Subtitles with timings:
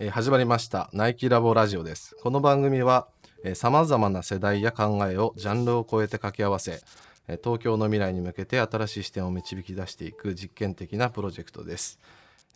[0.00, 0.90] えー始まりました。
[0.92, 2.16] ナイキラボラジオです。
[2.20, 3.06] この番組は
[3.54, 6.80] さまざまな世代や考えをジャンルを超えて掛け合わせ
[7.28, 12.00] えー東京の未来に向けて新しい視点を導き出していく実験的なプロジェクトです、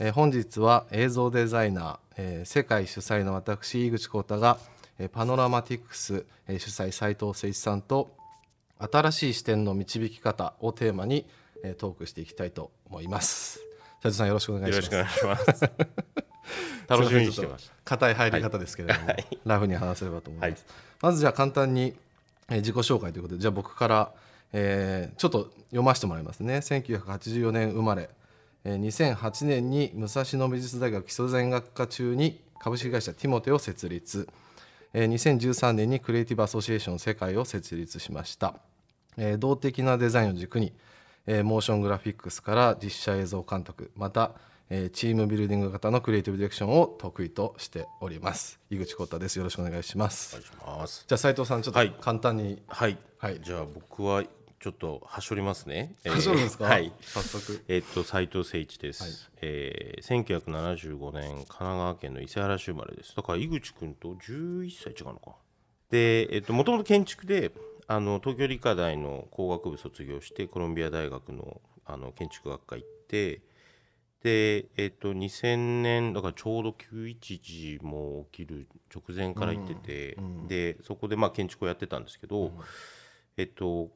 [0.01, 4.59] えー本日は映像デザイナー、えー世界主催の私井口浩太が
[4.99, 8.11] えーパノラマティクスえー主催斉藤誠一さんと
[8.79, 11.25] 新しい視点の導き方をテーマに
[11.63, 13.68] えートークしていきたいと思います。
[14.01, 14.91] 斉藤さんよろしくお願いしよます。
[14.97, 15.71] ろしくお願いします。
[16.89, 17.75] 楽しみにしてました。
[17.85, 19.27] 硬い入り方ですけれども、はい。
[19.45, 20.73] ラフに話せればと思います、はい。
[21.03, 21.95] まずじゃあ簡単に、
[22.49, 24.13] えー自己紹介ということでじゃあ僕から、
[24.53, 26.59] えーちょっと読ませてもらいますね。
[26.59, 28.09] 1984年生まれ、
[28.65, 28.81] えー
[29.17, 34.29] 2008年に武蔵野美術大学基礎デザイン学科中に株式会社ティモテを設立、
[34.95, 38.55] えー2013年にクリエイティブアソシエーション世界を設立しました、
[39.19, 40.73] えー動的なデザインを軸に、
[41.31, 44.33] えーモーショングラフィックスから実写映像監督また、
[44.71, 51.05] えーチームビルディング型のクリエイティブディレクションを得意としております井口浩太ですよろしくお願いします、お願いします。
[51.07, 52.99] じゃあ斉藤さんちょっとはい簡単に、はい。
[53.19, 54.25] はいじゃあ僕は
[54.61, 55.95] ちょっとはしょりますね。
[56.05, 56.65] えーはしょるんですか？
[56.65, 56.93] はい。
[57.03, 59.03] 早速えっと斉藤誠一です。
[59.05, 59.13] はい
[59.43, 61.47] えー1975年神奈
[61.79, 63.15] 川県の伊勢原市生まれです。
[63.17, 65.33] だから井口君と11歳違うのか。
[65.91, 67.53] で、えっともともと建築で
[67.89, 73.41] あの東京理科大の工学部卒業してコロンビア大学のあの建築学科行って。
[74.21, 82.51] で、えっと、2000年だからちょうど911も起きる直前から行ってて、でそこでまあ建築をやってたんですけど、
[83.37, 83.91] えっと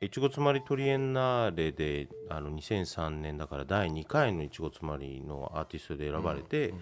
[0.00, 6.72] いちごつまりトリエンナーレであの2003年だから第2回のいちごつまりのアーティストで選ばれて、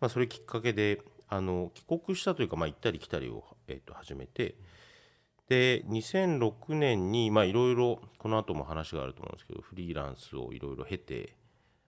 [0.00, 4.56] まあ、それきっかけであの帰国したというか、まあ、行ったり来たりを、えっと、始めて
[5.48, 11.36] で2006年にいろいろこの後も話があると思うんですけどフリーランスをいろいろ経て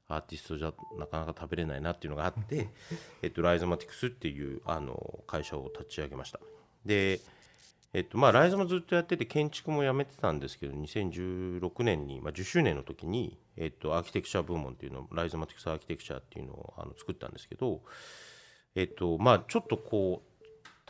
[0.09, 2.69] アーティストじゃなかなか食べれないなっていうのがあって、
[3.21, 6.41] えっと、ライゾマティクスっていうあの会社を立ち上げました。
[6.85, 7.21] で
[7.95, 17.81] えっとまあ、ライゾマずっとやってて建築もやめてたんですけど2016年に、まあ、10周年の時に、えっと、アーキテクチャ部門っていうのライゾマティクスアーキテクチャっていうのをあの作ったんですけど、
[18.75, 20.28] えっとまあ、ちょっとこう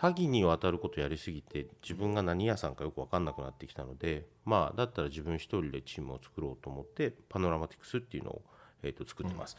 [0.01, 8.43] 多岐にわたることやりすぎて自分が何屋さんかよく分かんなくなってきたので、まあ、だったら自分一人でチームを作ろうと思ってパノラマティクスっていうのを、
[8.85, 9.57] えっと作ってます。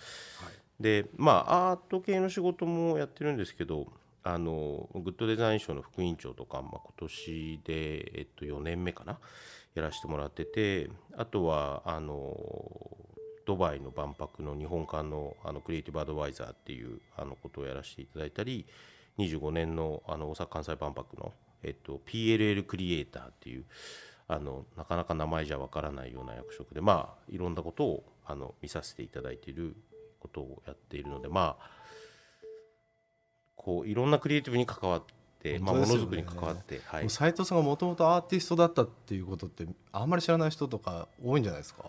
[0.80, 3.88] でまあアート系の仕事もやってるんですけど
[4.24, 9.20] あのグッドデザイン賞の副委員長とか、まあ、今年で、えっと、4年目かな
[9.76, 12.34] やらせてもらっててあとはあの
[13.46, 18.66] ドバイの万博の日本館のあのクリエイティブアドバイザーっていうあのことをやらせていただいたり
[19.18, 21.34] 25年のあの大阪・関西万博の、
[21.64, 23.66] えっと、PLL クリエイターっていう
[24.28, 29.76] あのなかなか名前じゃわからないような役職でまあいろんなことをあの見させていただいている
[30.20, 31.70] ことをやっているのでまあ
[33.56, 35.04] こういろんなクリエイティブに関わっ
[35.42, 37.04] て、まあ、ものづくりに関わって、はい。
[37.04, 41.84] 藤さんがもともとアーティストだったっていうことってあんまり知らない人とか多いんじゃないですか？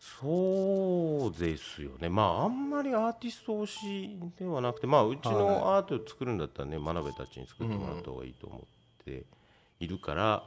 [0.00, 2.08] そうですよね。
[2.08, 8.60] まああんまりアーティスト推しではなくてまあうちのアートを作るんだったらね真鍋たちに作ってもらった方がいいと思っ
[9.04, 9.24] て
[9.80, 10.44] いるから、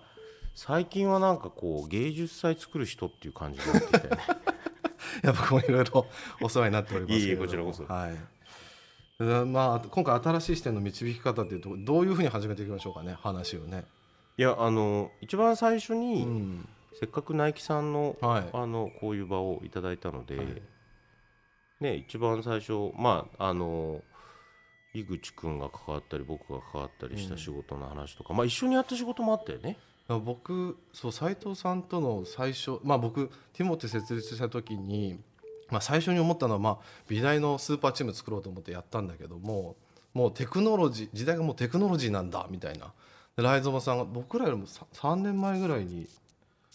[0.55, 4.21] 最近はなんかこう芸術祭作る人っていう感じになってきたよね。
[5.23, 6.05] いや僕もいろいろ
[6.41, 7.85] お世話になっておりますけれどこちらこそ。
[7.85, 8.17] はい。
[9.19, 13.85] でまあ、今回新しい視点の導き方っていうとどういうふうに始めていきましょうかね話をね。
[14.37, 16.69] いやあの一番最初に、うん
[16.99, 18.49] せっかくナイキさんの,、はい。
[18.53, 20.61] あのこういう場をいただいたので、はい。
[21.81, 24.01] ね、一番最初まああの
[24.93, 29.77] 井口君が関わったり僕が関わったりした仕事の話とか、まあ一緒にやった仕事もあったよね。
[30.17, 35.19] 僕そう斉藤さんとの最初、まあ、僕ティモテ設立した時に、
[35.69, 36.77] まあ、最初に思ったのは、まあ、
[37.07, 39.75] 美大のスーパーチーム作ろうと思ってやったんだけども
[40.15, 42.91] もうテクノロジー時代がもうテクノロジーなんだみたいな。
[43.37, 46.07] でライゾマさんが僕らよりも 3, 3年前ぐらいに、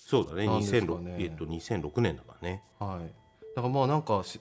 [0.06, 0.46] そうだね。
[0.46, 1.16] なんですかね。
[1.16, 2.62] 2006えっと2006年だからね。
[2.78, 3.12] はい、
[3.56, 4.38] だからまあなんかし、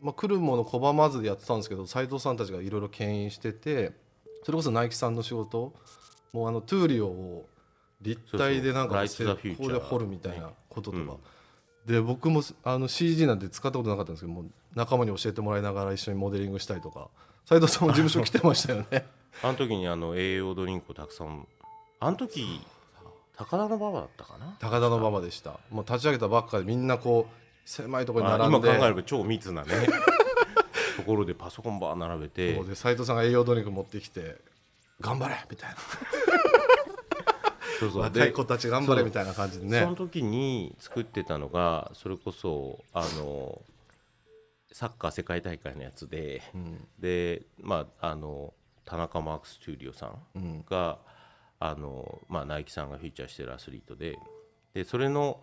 [0.00, 3.92] まあ、来るもの拒まずでやってたんですけど斉藤さんたちがいろいろ牽引してて
[4.44, 5.74] それこそナイキさんの仕事
[6.32, 7.46] もうあのトゥーリオを
[8.00, 11.92] 立体でなんかここ Future で掘るみたいなこととか、うん。
[11.92, 17.08] で僕もあの CG なんて使ったことなかったんですけどもう仲間に教えてもらいながら一緒にモデリングしたりとか。
[17.48, 19.06] 斉藤さんも事務所来てましたよね。
[19.42, 21.48] あの時にあの栄養ドリンクをたくさん
[21.98, 22.60] あの時
[23.38, 24.56] 高田馬場だったかな？
[24.58, 25.60] 高田の馬場でした。
[25.70, 29.68] もう立ち上げたばっかでみんなこう狭いところにまあ並んで、今考えれば超密なね
[30.96, 32.56] ところでパソコンバー並べて。
[32.56, 34.38] そうで斉藤さんが栄養ドリンク持ってきて
[35.00, 35.76] 頑張れみたいな。
[37.78, 38.02] そうそう。
[38.02, 39.82] 若い子たち頑張れみたいな感じでね。
[39.82, 43.62] その時に作ってたのがそれこそあの
[44.72, 46.88] サッカー世界大会のやつで、うん。
[46.98, 48.52] でまああの
[48.84, 50.64] 田中マークス・スチューリオさんうん。
[50.68, 50.98] が、
[51.60, 54.18] あのまあ、ナイキさんがフィーチャーしてるアスリートで。
[54.74, 55.40] でそれの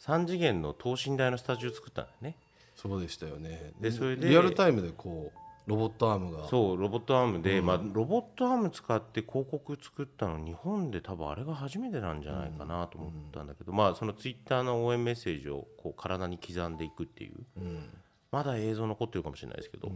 [0.00, 2.36] 3次元の等身大のスタジオを作ったんだよね。
[2.74, 3.72] そうでしたよね。
[3.80, 5.38] でそれでリアルタイムでこう
[5.68, 6.48] ロボットアームが。
[6.48, 7.66] そうロボットアームで、うん。
[7.66, 17.88] まあ、ロボットアーム使って広告作ったの日本で多分あれが初めてなんじゃないかなと思ったんだけど、まあそのツイッターの応援メッセージをこう体に刻んでいくっていううん。
[18.30, 19.90] まだ映像残ってるかもしれないですけど、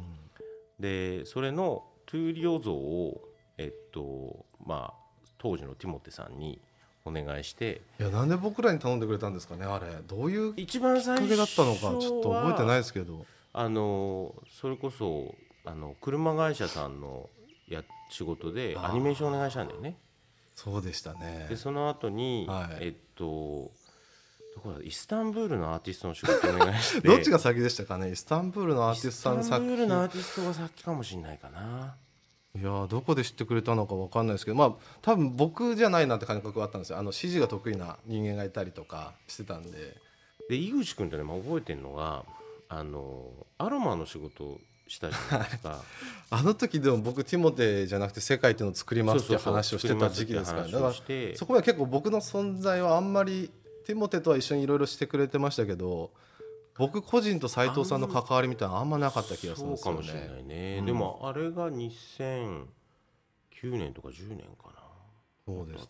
[0.81, 3.23] でそれのトゥーリオ像を
[3.59, 5.02] えっとまあ
[5.43, 6.61] 当時のティモテさんに
[7.05, 7.81] お願いして。
[7.99, 9.87] いやなんで僕らに頼んでくれたんですかねあれ。
[10.07, 13.27] どういうき一番最初っかけだったのかちょっと覚えてないいですけど。
[13.53, 15.35] あのそれこそ
[15.65, 17.29] あの車会社さんの
[17.69, 19.99] や仕事でアニメーションお願いしたんだよね。
[20.55, 21.47] そうでしたね。
[21.49, 22.85] でその後に、はい。
[22.85, 23.73] えっと
[24.55, 27.09] どこだイスタンブールのアーティストの仕事お願いして。
[27.09, 31.97] どっちが先でしたかねイスタンブールのアーティストさんイスタンブールのアー先ティストが先かもしれないかな
[32.55, 36.99] いやーどこで知ってくれたのかわかんないですけどまあ多分僕じゃないなって感覚はあったんですよ。
[36.99, 39.97] あの指示が得意な人間がいたりとかしてたんで。
[40.49, 42.25] で井口君ってね、まあ、覚えてるのが
[42.69, 45.83] あのアロマの仕事をしたじゃないですか。
[46.31, 50.69] あの時でも僕ティモテじゃなくて世界っていうのを作りますって話をしてた時期ですから。
[50.69, 50.93] だ
[51.37, 53.51] そこは結構僕の存在はあんまり
[53.87, 56.11] ティモテとは一緒にいろいろしてくれてましたけど
[56.79, 60.41] 僕個人と斉藤さんの関わりみたいなのあんまなかった気がするんですよそうかもしれなね。
[60.41, 60.87] いね、うん。
[60.87, 62.67] でもあれが2009
[63.63, 64.83] 年とか10年かな。
[65.47, 65.89] そうですね。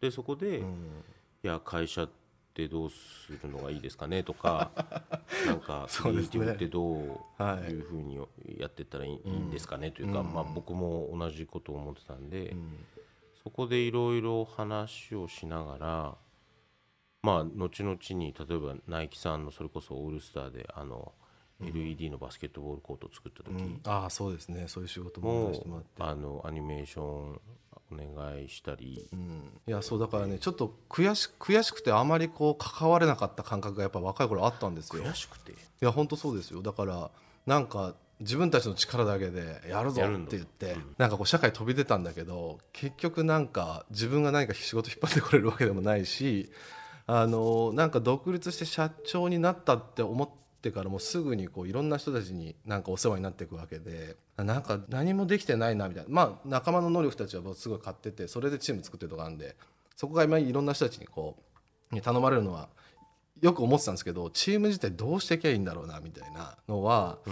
[0.00, 1.04] でそこで、いうん。
[1.42, 2.08] や会社っ
[2.54, 4.70] てどうするのがいいですかねとか
[5.46, 8.18] なんかクリエイティブってどうはいいうふうに
[8.58, 10.32] やっていったらいい,、いいんですかねというか、うん。
[10.32, 12.84] まあ、僕も同じことを思ってたんで、うん。
[13.42, 16.16] そこでいろいろ話をしながら
[17.24, 21.12] まあ後々に例えばナイキさんのそれこそオールスターであの
[21.64, 23.80] LED のバスケットボールコートを作った時うん。
[23.86, 24.66] ああそうですね。
[24.68, 25.50] そういう仕事も。
[25.98, 27.40] あのアニメーション
[27.92, 29.08] お願いしたり。
[29.10, 29.60] うん。
[29.66, 35.02] いやそうだからねちょっと悔し悔しくてあまりこう関われなかった感覚がやっぱ若い頃あったんですよ。
[35.02, 35.52] 悔しくて？
[35.52, 36.60] いや本当そうですよ。
[36.60, 37.10] だから
[37.46, 46.48] なんか自分たちの力だけでやるぞって言って、なんかこう社会飛び出たんだけど結局なんか自分が何か仕事引っ張ってこれるわけでもないし
[47.06, 50.28] あのなんか独立して社長になったって思っ
[50.62, 56.10] てからもうすぐにこういろんな人たちになんかお世話になっていくわけでなんか何もできてないなみたいな。
[56.10, 59.56] まあ仲間の能力たちは僕すごい買っててそれでチーム作ってるとかあるんで
[59.96, 61.36] そこが今いろんな人たちにこ
[61.92, 62.68] うに頼まれるのは
[63.42, 67.30] よく思ってたんですけどチーム自体どうしていけばいいんだろうなみたいなのはう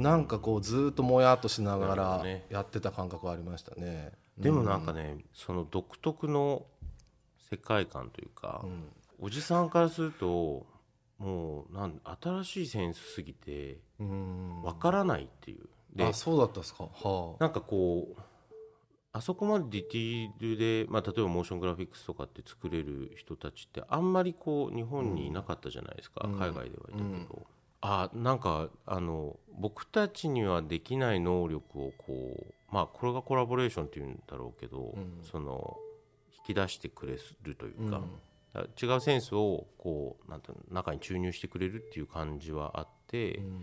[0.00, 0.02] ん。
[0.02, 4.12] なんかこうずっともやっとしながらやってた感覚はありましたね。
[4.36, 6.64] でもなんかね、その独特の
[7.50, 8.84] 世界観というか、うん
[9.18, 10.66] おじさんからすると
[11.18, 14.62] もうなん新しいセンスすぎてうん。
[14.62, 16.84] わからないっていう、であそうだったですか？
[16.84, 17.42] はあ。
[17.42, 18.20] なんかこう
[19.12, 26.38] あそこまでディティールで、まあ、例えばモーショングラフィックスとかって作れる人たちってあんまりこう日本にいなかったじゃないですか、うん。
[26.38, 27.46] 海外ではいたけど、
[27.80, 35.18] あなんかあの僕たちにはできない能力をこうまあこれがコラボレーションっていうんだろうけど、うん。
[35.22, 35.76] その
[36.46, 38.02] 引き出してくれるというか、
[38.54, 43.36] 違うセンスをこうなんて中に注入してくれるっていう感じはあって。
[43.36, 43.62] うん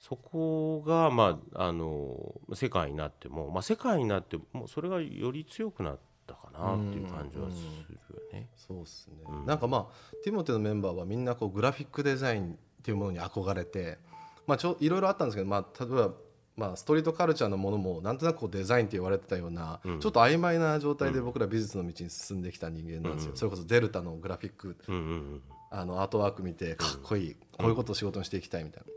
[0.00, 8.48] そこが、まあ、あの世界になっても、まあ、世界になってもそれがより強くなったかなっていう感じはするよね。
[8.56, 13.98] そうですね、うんなんかまあティモテのメンバーはみんなこうグラフィックデザインっていうものに憧れて、
[14.46, 16.10] まあ、ちょいろいろあったんですけど、まあ、例えば、
[16.56, 20.00] まあ、ストリートカルチャーのものもなんとなくこうデザインって言われてたような、うん。
[20.00, 23.36] ちょっと曖昧な状態で僕ら美術の道に進んできた人間なんですよ、うん。
[23.36, 25.42] それこそデルタのグラフィックうんうん
[25.72, 28.92] あのアートワーク見てかっこいい、こういうことを仕事にしていきたいみたいな。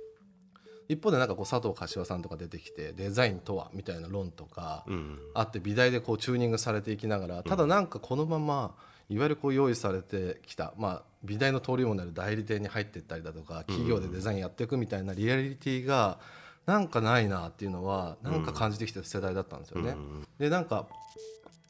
[0.89, 4.85] 一方でなんかこう佐藤柏さんとか出てきてデザインとはみたいな論とか、
[5.33, 8.75] あって美大でこうチューニングされていきながらただなんかこのまま
[9.09, 16.19] いわゆるこう用意されてきた、まあ、美大の登竜門である代理店に入っていったりだとか企業でデザインやっていくみたいなリアリティが
[16.65, 19.91] なんかないなっていうのはなんか感じてきた世代だったんですよね。
[19.91, 20.27] うん。
[20.39, 20.87] でなんか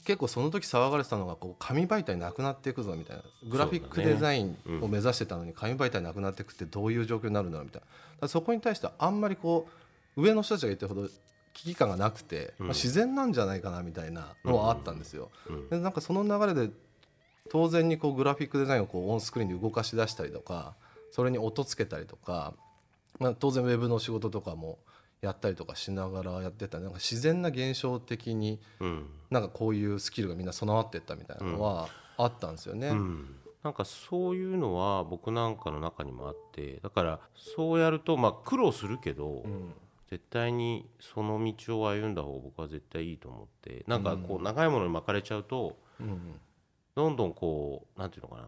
[0.05, 7.81] 結構その時騒がれてたのがこう紙媒体なくなっていくぞみたいなグラフィックデザインを目指してたのに紙媒体なくなっていくってどういう状況になるんだろうみたい
[8.21, 8.27] な。
[8.27, 9.67] そこに対してあんまりこ
[10.17, 11.07] う上の人たちが言ってるほど
[11.53, 15.31] 危機感がなくて、まあ、自然なんじゃないかなみたいなのはあったんですよ。
[15.49, 15.69] うん。
[15.69, 16.71] でなんかその流れで
[17.49, 20.75] 当然にこうグラフィックデザインをこうオンスクリーンで動かし出したりとか
[21.11, 22.53] それに音つけたりとか、
[23.23, 24.79] まあ、当然ウェブの仕事とかも
[25.21, 26.81] やったりとかしながらやってた。
[26.81, 29.05] なんか自然な現象的にうん。
[29.29, 31.87] なんかこういうスキルがみんな備わってったみたいなのは
[32.17, 32.89] あったんですよね。
[32.89, 33.35] うん。
[33.63, 39.73] なんかそういうのは僕なんかの中にもあってだからそうやるとまあ苦労するけど、うん。
[40.09, 46.39] 絶対にその道を歩んだ方が僕は絶対いいと思ってなんかこう長いものに巻かれちゃうとうん。
[46.95, 48.47] どんどんこうなんていうのかな。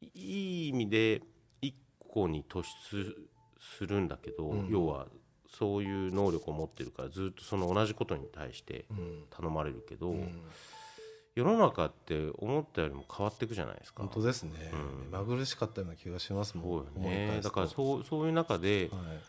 [0.00, 1.20] いい意味で
[1.60, 3.29] 一個に突出
[3.60, 4.68] するんだけど、うん。
[4.68, 5.06] 要は
[5.48, 9.24] そういう能力を持ってるからずっとその同じことに対してうん。
[9.30, 10.42] 頼まれるけど、うん。
[11.34, 14.02] 世の中って思ったよりも変わっていくじゃないですか。
[14.02, 15.10] 本当ですね、うん。
[15.10, 17.02] 目まぐるしかったような気がしますもん。
[17.02, 17.40] ね。
[17.42, 19.20] だからそうそういう中で、はい。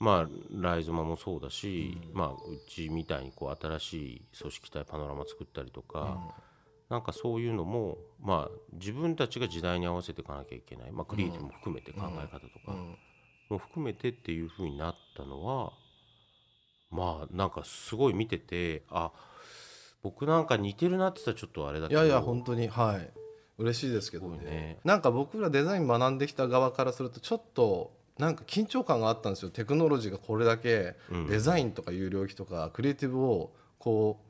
[0.00, 2.18] まあライゾマもそうだし、うん。
[2.18, 2.36] まあう
[2.68, 6.34] ちみたいにこう新しい組織体パノラマ作ったりとか、
[6.88, 12.72] なんかそういうのもまあ自分たちが時代に合わせていかなきゃいけない、まあ、クリエイティブも含めて考え方とか。
[12.72, 12.96] うん
[13.48, 15.72] も含めてっていう風になったのは
[16.90, 19.12] まあなんかすごい見ててあ
[20.02, 22.00] 僕なんか似てるなって言ったらちょっとあれだけど。
[22.00, 22.68] いやいや本当に。
[22.68, 23.10] はい。
[23.58, 24.38] 嬉しいですけどね。
[24.44, 24.78] ね。
[24.84, 29.50] なんか僕らデザイン学んできた側からするとちょっとなんか緊張感があったんですよ。
[29.50, 31.26] テクノロジーがこれだけうん。
[31.26, 34.27] デザインとか有料機とかクリエイティブをこう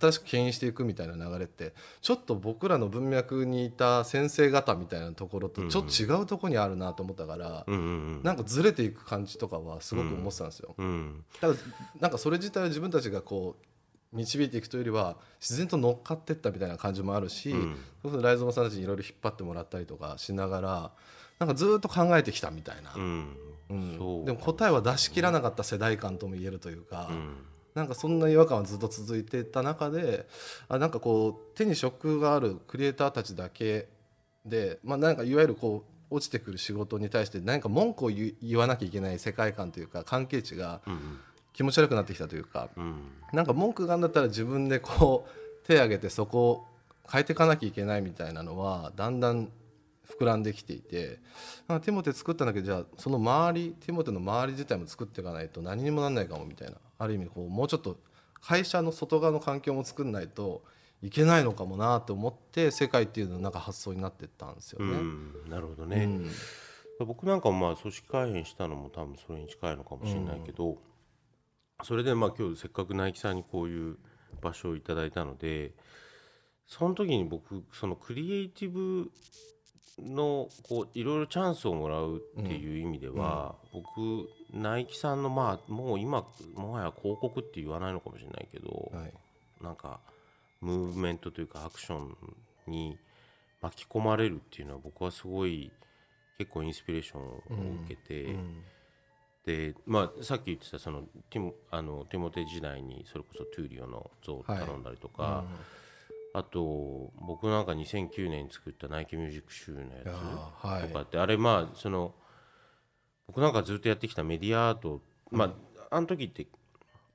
[0.00, 7.86] 新しく牽引していくみたいな流れってちょっと僕らの文脈にいた先生方みたいなところとちょっと違うところにあるなと思ったから、うんうんう
[8.20, 8.22] ん。
[8.22, 10.74] なんかずれていく感じとかはすごく思ってたんですよ。
[10.78, 11.24] うん。
[11.40, 11.54] ただ
[12.00, 17.76] なんかそれ自体は自分たちがこう導いていくというよりは自然と乗っかっていったみたいな感じもあるし、うん。
[18.02, 20.90] そうするとライゾマさんたちにいろいろ引っ張ってもらったりとかしながら
[21.38, 24.24] なんかずっと考えてきたみたいな、うん。
[24.24, 27.36] でも答えは出し切らなかった世代間とも言えるというか、うん
[27.74, 30.26] なんかそんな違和感はずっと続いていた中で
[30.68, 33.88] あなんかこう手に職があるクリエイターたちだけ
[34.44, 41.18] で、まあ、なんかいわゆるこう落ちてくる仕事に対して何か文句を言言わなきゃいけない世界観というか関係値がうん
[41.54, 42.94] 気持ち悪くなってきたというかうん。
[43.32, 46.66] なんか文句があるんだったら自分でこう手を挙げてそこを
[47.10, 49.50] 変えていかなきゃいけないみたいなのはだんだん
[50.08, 51.20] 膨らんできていて
[51.68, 56.74] なんかティモテ作ったんだけどじゃあその周りティモテの周り自体も作っていかないと何にもなんないかもみたいな。
[56.98, 57.98] ある意味こうもうちょっと
[58.40, 60.62] 会社の外側の環境も作んないと
[61.02, 64.98] いけないのかもなと思って世界っていうのなんか発想になっていったんですようね。
[64.98, 66.04] んなるほどね、
[67.00, 67.06] うん。
[67.06, 70.78] 僕なんかもまあ組織改編したのも多分それに近いのかもしれないけど、
[71.82, 73.96] それでまあ今日せっかくナイキさんにこういう
[74.40, 75.72] 場所をいただいたので
[76.66, 79.10] その時に僕そのクリエイティブ
[80.00, 89.12] のこういろいろチャンスをもらうっていう意味では、僕ナイキさんのまあもう今もはや広告って言わないのかもしれないけど、はい。
[89.62, 90.00] なんか
[90.60, 92.16] ムーブメントというかアクション
[92.66, 92.98] に
[93.60, 95.70] 巻き込まれるっていうのは僕はすごい
[96.38, 97.42] 結構インスピレーションを
[97.84, 98.62] 受けて、うん。
[99.44, 105.44] でまあさっき言ってたそのティモあのティモテ時代にそれこそトゥーリオの像を頼んだりとか、
[106.34, 110.02] あと僕なんか2009年に作ったナイキミュージックシューのや
[110.82, 112.14] つとかって、あれまあその
[113.26, 115.44] 僕なんかずっとやってきたメディアアートま
[115.90, 116.46] ああの時って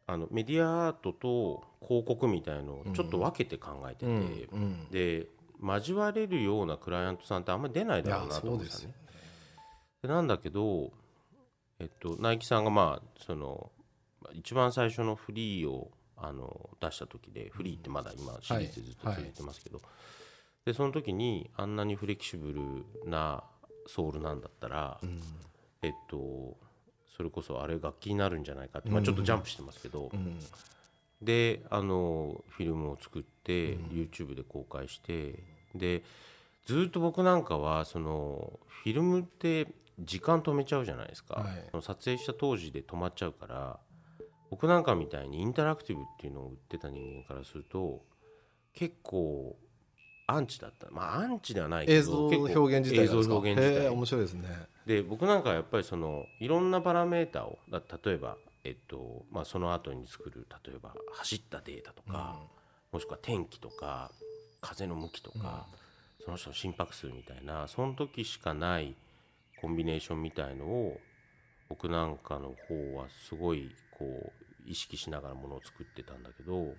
[0.05, 5.27] あのメディアアートと広告みたいのをちょっと分けて考えてて、で
[5.62, 8.93] 交われるようなクライアントさんってあんまり出ないだろうなと思ってたね。
[10.03, 10.91] でなんだけど、
[11.79, 13.71] えっと、ナイキさんがまあその
[14.33, 19.81] 一番最初のフリーをあの出した時でフリーってまだ今シリーズでずっと続いてますけど、
[20.65, 22.51] でその時にあんなにフレキシブ
[23.05, 23.43] ルな
[23.88, 25.00] ソールなんだったら、
[25.81, 26.57] えっと
[27.15, 30.39] それこそあれ楽器になるんじゃないかって、まあ、ちょっとジャンプしてますけど、うん。
[31.21, 35.43] であのフィルムを作って、YouTube で公開して
[35.74, 36.03] で
[36.65, 39.67] ずっと僕なんかはそのフィルムって
[40.00, 41.81] 時間止めちゃうじゃないですか、はい。
[41.81, 43.79] 撮影した当時で止まっちゃうから
[44.49, 48.01] 僕なんかみたいにインタラクティブっていうのを売ってた人間からすると
[48.73, 49.57] 結構
[50.27, 50.87] アンチだった。
[50.91, 54.49] まあアンチではないけど映像表現自体映像表現面白いですね。
[54.85, 62.39] で僕なんかはやっぱりそのいろんなパラメータをだ例えば、えっとまあ、その後に作る例えば走ったデータとか、
[62.91, 64.11] もしくは天気とか
[64.61, 65.67] 風の向きとか、
[66.23, 68.95] その人の心拍数みたいなその時しかない
[69.61, 70.99] コンビネーションみたいのを
[71.69, 74.31] 僕なんかの方はすごいこ
[74.65, 76.75] う意識しながらものを作ってたんだけど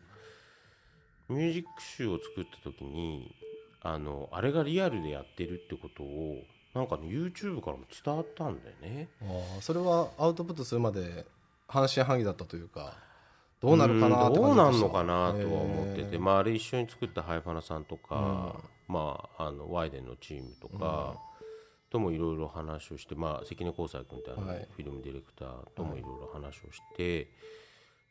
[1.29, 3.35] ミュージック集を作った時に
[3.83, 6.43] あのあれがリアルでやってるってことを
[6.75, 9.09] なんか、ね、YouTube からも伝わったんだよね。
[9.23, 11.27] あーそれはアウトプットするまで
[11.67, 12.95] 半信半疑だったというか
[13.61, 21.17] どうなるかなどうなんのかなとは思ってて、まあ、あれ一緒に作ったハイファナさんとか、まあ、あのワイデンのチームとか、
[21.91, 24.69] ともいろいろ話をして、まあ、関根光斎君ってあの、はい。
[24.77, 27.29] フィルムディレクターともいろいろ話をして、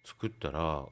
[0.08, 0.86] 作ったら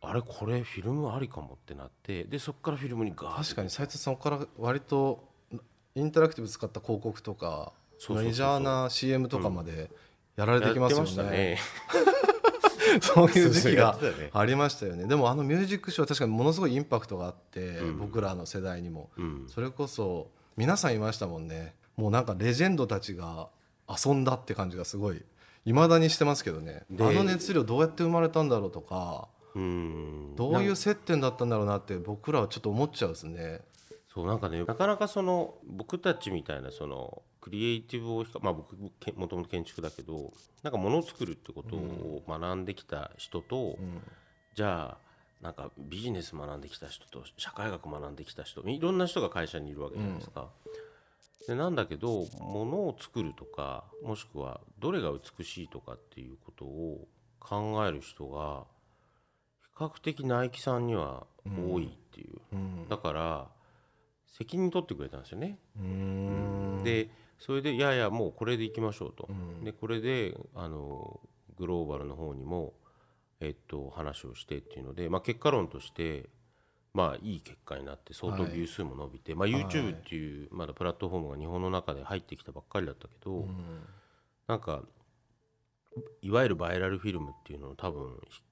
[0.00, 5.24] あれこれフィルムありかもってなってでそこからフィルムにガーッ確かに斉藤さんから割と
[5.94, 7.72] インタラクティブ使った広告とか
[8.10, 9.90] メジャーな CM とかまで
[10.36, 11.58] やられてきますよね,、
[13.02, 13.98] そういう時期が
[14.32, 15.06] ありましたよね。
[15.06, 17.98] でもあのミュージックショーは確かにものすごいインパクトがあって、うん。
[17.98, 19.10] 僕らの世代にも。
[19.16, 19.46] うん。
[19.48, 23.48] それこそ皆さんいましたもんねもうなんかレジェンドたちが
[23.88, 25.22] 遊んだって感じがすごい
[25.64, 26.84] 未だにしてますけどね。
[26.88, 30.36] であの熱量どうやって生まれたんだろうとかうん。
[30.36, 33.60] どういう接点だったんだろうなって僕らはちょっと思っちゃうですね。
[34.14, 44.02] そうなんかねなかなかその僕たちみたいなそのクリエイティブをまあ僕けもともと建築だけどなんか物を作るってことを学んできた人と、うん。
[44.54, 45.08] じゃあ
[45.42, 50.48] なんかビジネス学んできた人と社会学学んできた人いろんな人が会社にいるわけじゃないですか。
[51.48, 57.08] でなんだけど物を作るとかもしくはどれが美しいとかっていうことを
[57.40, 58.64] 考える人が
[59.62, 62.88] 比較的ナイキさんには多いっていう、うん。
[62.88, 63.46] だから
[64.26, 65.58] 責任取ってくれたんですよね。
[66.84, 69.26] でそれでいやいやもうこれでいきましょうと。
[69.30, 69.64] うん。
[69.64, 71.18] でこれであの
[71.56, 72.74] グローバルの方にも、
[73.40, 76.28] えっと、話をしてっていうので、まあ、結果論として、
[76.94, 78.52] まあ、いい結果になって相当はい。
[78.52, 79.64] ビュー数も伸びて、まあ、はい。
[79.64, 83.86] YouTube っていうまだプラットフォームが日本の中で入ってきたばっかりだったけど、うん。
[84.46, 84.82] なんか
[86.22, 88.42] いわゆるバイラルフィルムっていうのを多分ひ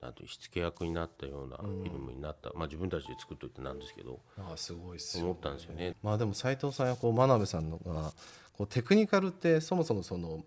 [0.00, 5.94] なんて火付け役になったようなフィルムになった、まあ、自分たちで作っといてなんですけどああすごいっすよ思ったんですよね。
[6.02, 8.12] まあでも斉藤さんやこう真鍋さんのが
[8.54, 10.44] こうテクニカルってそもそもその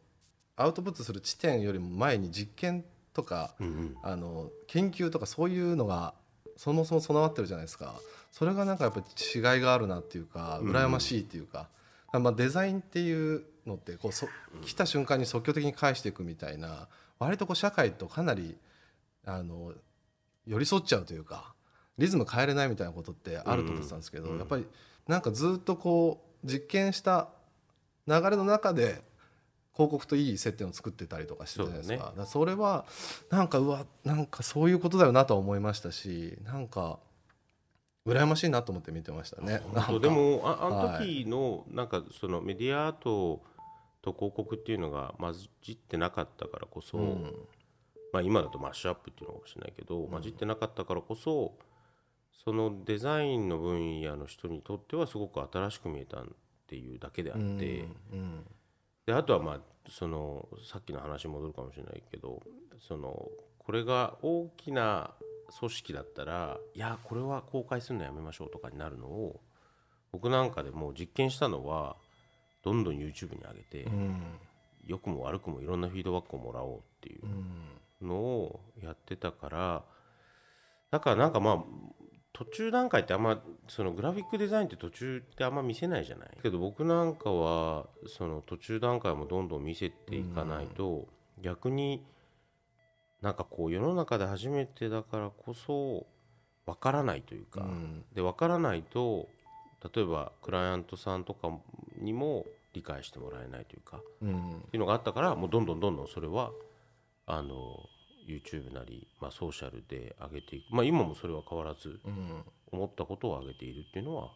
[0.56, 2.84] アウトプットする地点よりも前に実験
[3.14, 3.98] とかうんうん。
[4.02, 6.16] あの研究とかそういうのが
[6.58, 7.96] そもそも備わってるじゃないですか。
[8.32, 9.06] それがなんかやっぱり
[9.36, 10.72] 違いがあるなっていうかうん。
[10.72, 11.70] 羨ましいっていうか、
[12.12, 14.28] まあ、デザインっていうのってこうそ
[14.64, 16.88] 来た瞬間に即興的に返していくみたいな
[17.20, 18.58] 割とこう社会とかなり
[19.26, 19.74] あの
[20.46, 21.54] 寄り添っちゃうというか
[21.98, 24.40] リズム変えれないみたいなことってあると思ってたんですけど、うん。
[24.40, 24.66] やっぱり
[25.08, 27.30] なんかずっとこう実験した
[28.08, 29.02] 流れの中で
[29.74, 32.14] 広告といい接点を作ってたりとかしてたじゃないですか。
[32.16, 32.26] ね。
[32.26, 32.86] それは
[33.30, 37.00] なんかうわなんかそういうことだよなとは思いましたしなんか
[38.06, 39.62] 羨ましいなと思って見てましたね。
[40.00, 43.42] でもああのは時のなんかそのメディアアート
[44.02, 47.34] と広告っていうのが混じってなかったからこそ、うん。
[48.12, 51.58] まあ、今だとマッシュアップっていうのかもしれないけど、混じってなかったからこそ
[52.46, 56.26] そのデザインの分野の人にとってはすごく新しく見えたっ
[56.68, 58.46] ていうだけであって、うん
[59.06, 62.42] であとはまあそのさっきの話に戻るかもしれないけど
[62.88, 63.28] その
[63.60, 65.12] これが大きな
[65.60, 69.40] 組織だったらいやこれは公開するのやめましょうとかになるのを
[70.12, 71.96] 僕なんかでもう実験したのは
[72.64, 74.22] どんどん YouTube に上げて、うん。
[74.86, 77.22] 良くも悪くもいろんなフィードバックをもらおうっていう
[78.02, 78.08] うん。
[78.08, 79.84] のをやってたから
[80.92, 81.64] だからなんかまあ
[82.34, 91.08] 途中段階ってあんまそのグラフィックデザインって途中ってあんま見せないじゃないけど僕なんかはその途中段階もどんどん見せていかないと
[91.42, 92.04] 逆に
[93.22, 96.08] なんかこう世の中で初めてだからこそ
[96.66, 98.04] わからないというか、うん。
[98.14, 99.28] でわからないと
[99.94, 101.50] 例えばクライアントさんとか
[102.00, 104.50] にも理解してもらえないというかうん。
[104.50, 106.52] っていうのがあったからもうどんどんどんどんそれは
[107.26, 107.78] あの
[108.28, 112.00] YouTube なり、まあ、ソーシャルで上げていく、まあ、今もそれは変わらず
[112.72, 114.32] 思ったことを上げているっていうのは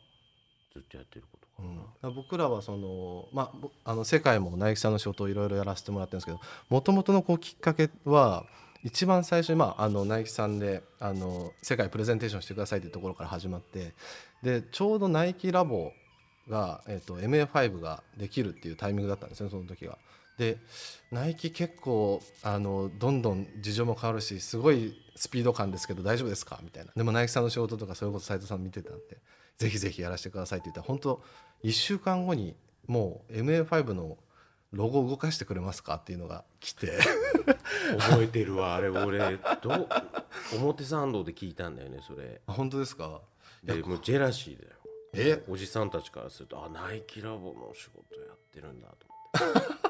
[0.73, 2.09] ずっとやってることかな。
[2.09, 3.51] うん僕らはその、ま
[3.83, 8.45] あ、あの世界もナイキさんの仕事をいろいろやらせてもらってるんですけどもともとのこうきっかけは
[8.83, 13.93] 一番最初に、まあ、あのナイキさんであの世界プレゼンテーションしてくださいというところから始まって
[14.43, 15.91] でちょうどナイキラボ
[16.47, 19.97] が、えっと MA5 ができるっていうタイミングだったんですねその時が。
[20.37, 20.57] で
[21.11, 26.59] ナイキ結構あのどんどん事情も変わるしすごいスピード感ですけど大丈夫ですか？
[26.63, 26.91] みたいな。
[26.95, 29.17] でもナイキさんの仕事とかそれこそ斉藤さん見てたんで
[29.57, 31.23] ぜひぜひやらせてくださいって言ったら本当
[31.63, 34.17] 1週間後にもう MA5 の
[34.71, 36.99] ロゴを動かしてくれますかっていうのが来て。
[37.99, 38.75] 覚えてるわ。
[38.75, 39.19] あれ俺
[39.61, 39.87] どう
[40.55, 42.41] 表参道で聞いたんだよねそれ。
[42.45, 43.21] 本当ですか？
[43.63, 44.75] でもうジェラシーだよ。
[45.13, 45.43] え？
[45.47, 49.07] おじさんたちからするとあナイキラボの仕事やってるんだと
[49.41, 49.86] 思って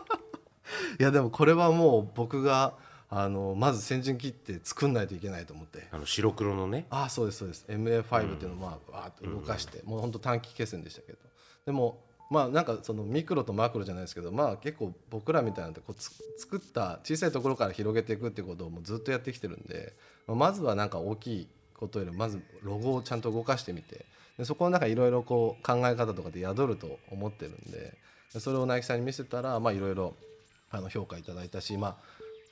[0.99, 2.73] いやでもこれはもう僕が
[3.10, 5.88] あのまず先陣切って作んないといけないと思って。
[5.91, 6.86] あの白黒のね。
[6.89, 7.65] ああそうですそうです。
[7.69, 11.19] MA5 っていうのをまあわーっと動かして、もう本当短期決戦でしたけど。
[11.65, 19.93] でもまあなんかそのミクロとマクロじゃないですけどまあ結構僕らみたいなのってこうつ作った小さいところから広げていくっていうことをもうずっとやってきてるんで、
[20.27, 24.06] まずはなんか大きいことよりもまずロゴをちゃんと動かしてみて
[24.38, 27.93] でそこをなんかいろいろこう考え方とかで宿ると思ってるんで
[28.34, 30.15] でそれをナイキさんに見せたらまあいろいろ
[30.69, 31.95] あの評価いただいたしまあ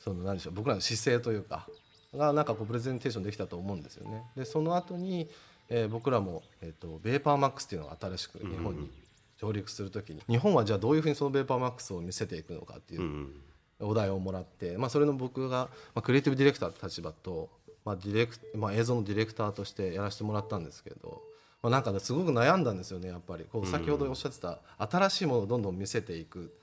[0.03, 1.67] その何でしょう僕らの姿勢というか
[2.13, 4.23] がなんかこうプレゼンテーションできたと思うんですよね。
[4.35, 5.29] でその後に、
[5.69, 8.89] えー僕らも、えー、とベーパーマックスっていうのが新しく日本に
[9.37, 13.41] 上陸する時に日本はじゃあどういうふうにそのベーパーマックスを見せていくのかっていううん
[13.79, 17.49] お題をもらって、まあ、それの僕が、まあ、クリエイティブディレクターって立場と、
[17.83, 21.21] まあディレクまあ、映像のディレクターとしてやらせてもらったんですけど、
[21.61, 23.45] まあ、なんかねすごく悩んだんですよねやっぱり。
[23.51, 26.53] こう先ほどおっしゃってた新しいものをどんどん見せていく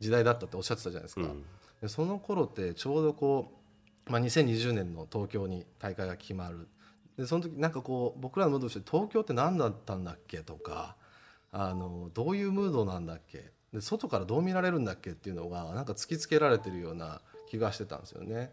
[0.00, 1.22] 時代だったっておっしゃってたじゃないですか。
[1.22, 1.44] うん
[1.80, 3.52] でその頃ってちょうどこ
[4.08, 6.68] う、まあ、2020年の東京に大会が決まる
[7.18, 10.96] でその時なんかこう僕らのムードとして東京って何だったんだっけとか
[11.52, 13.50] あのどういうムードなんだっけ？
[13.72, 18.52] で外からどう見られるんだっけっていうのがなんか突きつけられてるような気がしてたんですよね。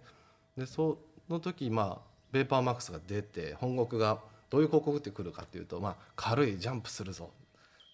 [0.57, 0.97] でそ
[1.29, 7.31] の時まあベーパーマックスが出て本国がどういう広告ってくるかっていうと、まあ、軽いジャンプするぞ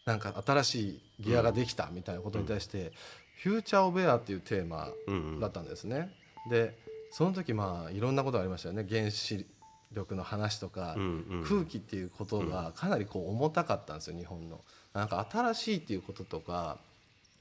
[0.06, 0.76] なんか新し
[1.20, 2.92] いギアができたみたいなことに対して、
[3.42, 6.14] フューチャー・オブ・エアっていうテーマうんうんだったんですね。
[6.50, 6.78] で
[7.12, 9.46] その時まあいろんなことがありましたよね原子
[9.92, 14.62] 力の話とか、うんうん空気っていうことがかなりこう重たかったんですよ日本の。
[14.94, 16.78] なんか新しいっていうこととか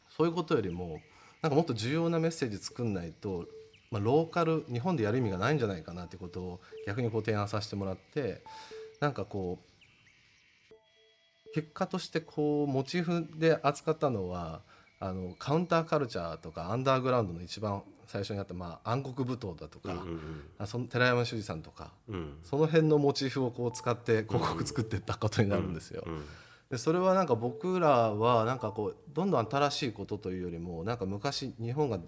[0.08, 1.00] そういうことよりも
[1.42, 3.46] なんかもっと重要なメッセージ作んないと、
[3.90, 8.42] まあ、ローカル日本でやる意味がないんじゃないかなってことを逆にこう提案させてもらって
[9.00, 14.62] なんかこう結果としてこうモチーフで扱ったのは
[15.00, 20.20] あのカウンターカルチャーとかアンダーグラウンドの一番最初にあった、まあ、暗黒舞踏だとか、うんうん
[20.58, 22.14] あその寺山修司さんとかうん。
[22.14, 26.02] うんその辺のモチーフをこう使って広告作っていったことになるんですよ。
[26.06, 26.24] うん
[26.70, 31.98] でそれはなんか僕らはなんかこうどんどん新しいことというよりもなんか昔日本が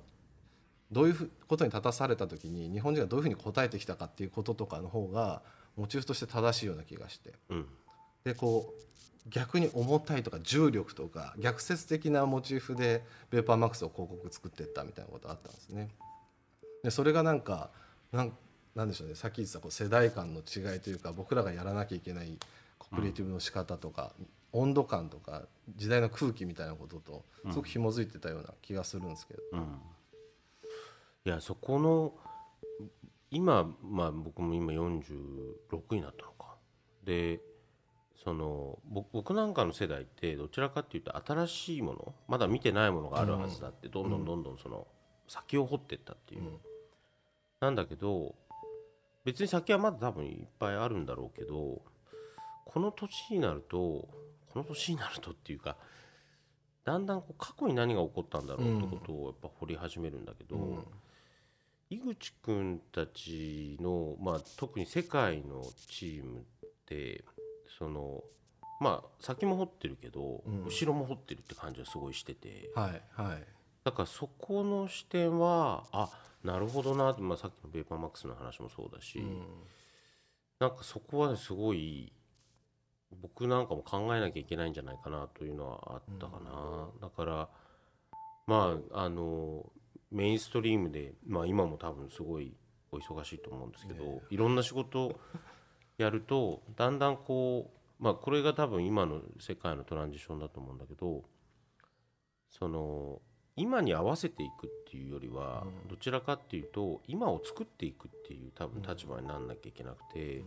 [0.92, 5.40] どういうことに立たされた時に日本人がどういうふうに答えてきたかっていうこととかの方が
[5.76, 7.32] モチーフとして正しいような気がして。
[7.48, 7.66] うん。
[8.24, 8.82] でこう
[9.30, 15.88] 逆に重たいとか重力とか逆説的なモチーフでベーパーマックスを広告作っていったみたいなことがあったんですね。
[16.82, 17.70] でそれがなんか
[18.12, 18.32] なん
[18.74, 22.38] なんでしょうねさっき言ってたこう世代間の違いというか僕らがやらなきゃいけない
[22.94, 24.12] クリエイティブの仕方とか、
[24.52, 25.42] 温度感とか
[25.76, 29.42] 時代の空気みたいなこととすごく紐づいてたような気がするんですけど。
[29.52, 29.80] うん
[31.26, 32.14] いやそこの
[33.30, 36.56] 今まあ僕も今46になったのか
[37.04, 37.40] で
[38.22, 44.86] その僕僕なんかの世代ってどちらかっていうと新しいものまだ見てないものがあるはずだってどんどんどんどんその
[45.26, 46.58] 先を掘っていったっていう、うん。
[47.60, 48.34] なんだけど
[49.24, 51.82] 別に先はまだ多分いっぱいあるんだろうけど
[52.66, 54.08] この年になるとこ
[54.56, 55.76] の年になるとっていうか
[56.84, 60.84] だんだんこう過去に何が起こったんだろうってことをやっぱ掘り始めるんだけど、うん。
[61.90, 66.42] 井口君たちの、まあ、特に世界のチームっ
[66.86, 67.24] て
[67.80, 68.22] その
[68.80, 70.64] まあ先も掘ってるけど、うん。
[70.64, 72.70] 後ろも掘ってるって感じはすごいしてて。
[72.76, 73.44] はいはい。
[73.82, 76.10] だからそこの視点はあ
[76.44, 79.42] なるほどなって、まあ、さっきのベーパーマックスの話もそうだし、うん。
[80.60, 82.12] なんかそこはねすごい
[83.20, 87.48] 僕なんかも考えなきゃいけないんじゃないかなというのはあったかな、だから
[88.46, 89.66] まああの
[90.12, 92.54] メインストリームで、まあ、今も多分すごい
[92.92, 95.18] お忙しいと思うんですけど、いろんな仕事
[96.02, 101.22] やるとだんだんこうまあこれが多分今の世界のトランジションだと思うんだけど
[102.50, 103.20] その
[103.56, 110.42] 今に合わせていくっていうよりは、どちらかっていうと今を作っていくっていう多分立場になんなきゃいけなくて、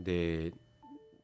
[0.00, 0.54] で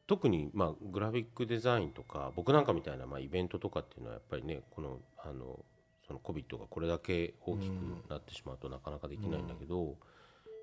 [0.07, 5.59] 特にまあグラフィックデザインとか僕なんかみたいなまあイベントとかっていうのはやっぱりねこのあの
[6.07, 7.73] その COVID がこれだけ大きく
[8.11, 9.97] なってしまうとなかなかできないんだけど、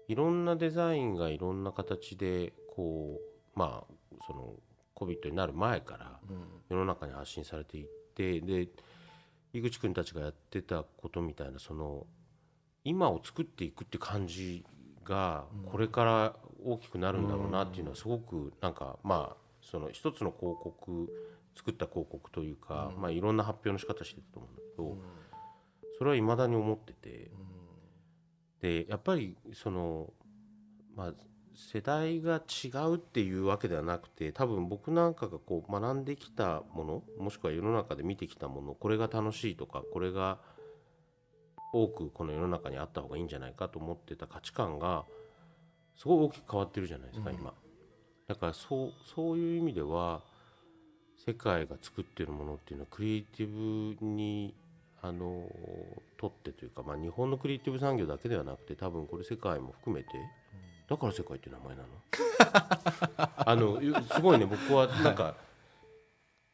[0.07, 3.19] いろんなデザインがいろんな形でこ
[3.55, 4.53] うまあその
[4.95, 6.19] COVID になる前から
[6.69, 8.69] 世の中に発信されていってで
[9.53, 12.05] 井口君たちがやってたことみたいなその
[12.83, 14.63] 今を作っていくって感じ
[15.03, 21.09] がこれから大きくなるんだろうなっていうのはすごくなんかまあその一つの広告
[21.55, 24.97] 作った広告というか、まあいろんな発表の仕方してたと思うんだけど、
[25.97, 27.31] それは未だに思ってて、
[28.65, 30.11] でやっぱりその
[30.95, 31.13] まあ
[31.53, 40.39] 世代が違うっていうわけではなくて多分僕なんかがこう学んできたものもしくは世の中で見てきたものこれが楽しいとかこれが
[41.73, 45.05] 多くこの世の中にあった方がいいんじゃないかと思ってた価値観が
[45.95, 47.53] すごい大きく変わってるじゃないですか、今。
[48.27, 50.23] だからそうそういう意味では
[51.23, 54.55] 世界が作ってるものっていうのはクリエイティブに
[55.07, 55.47] あの
[56.17, 60.09] とってというか、まあ、日本のクリエイティブ産業だけではなくて多分これ世界も含めて
[60.89, 61.87] だから世界っていう名前なの？
[63.37, 63.79] あの
[64.15, 65.35] すごいね僕はなんか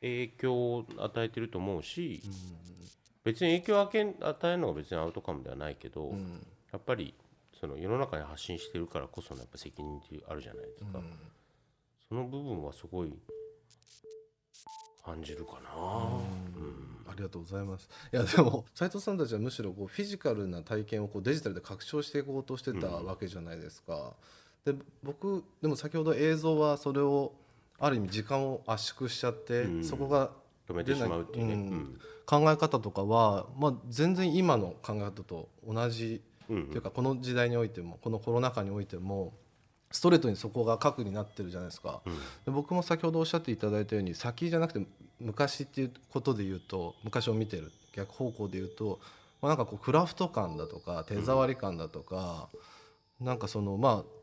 [0.01, 2.21] 影響を与えてると思うし
[3.23, 6.45] 別に影響を与えるのが別にアウトカムではないけど、うん。
[6.73, 7.13] やっぱり
[7.59, 10.99] その世の中に発信してるからこそのやっぱ責任ってあるじゃないですか、
[12.09, 13.13] その部分はすごい
[15.05, 16.19] 感じるかな。
[17.07, 17.89] ありがとうございます。
[18.11, 24.13] いやでも斉藤さんたちはむしろこうフィジカルな体験をこうデジタルで拡張していこうとしてたわけじゃないですか。
[24.65, 27.33] で僕でも先ほど映像はそれを
[27.79, 30.31] ある意味時間を圧縮しちゃって、うんそこが
[30.67, 31.53] 止めてしまうっていうね。
[31.53, 39.33] ううんん考え方とかは、まあ、全然今の考え方と同じうんというかこの時代においてもこのコロナ禍においても
[39.89, 42.01] ストレートにそこが核になってるじゃないですか。
[42.05, 42.13] うん
[42.45, 44.85] で僕も先ほどおっしゃっていただいたように先じゃなくて
[45.21, 48.99] 昔っていうことで言うと昔を見てる逆方向で言うと、
[49.41, 52.49] まあ、なんかこうクラフト感だとか手触り感だとか、
[53.19, 54.21] なんかそのまあ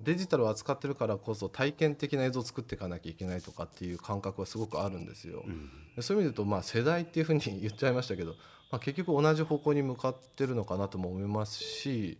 [0.00, 5.42] デジタルを扱ってるからこそ体験的な映像を作っていかなきゃいけないとかっていう感覚はすごくあるんですよ。
[5.46, 8.32] うんでそういう意味で言うとまあ世代っていうふうに言っちゃいましたけど、
[8.70, 12.18] まあ、結局同じ方向に向かってるのかなとも思いますし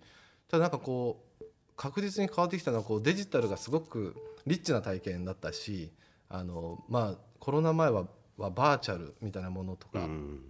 [0.49, 1.44] ただなんかこう
[1.77, 4.16] 確実に変わってきたのはこうデジタルがすごく
[4.47, 5.92] リッチな体験だったし
[6.29, 10.41] あのまあコロナ前ははバーチャルみたいなものとかうん。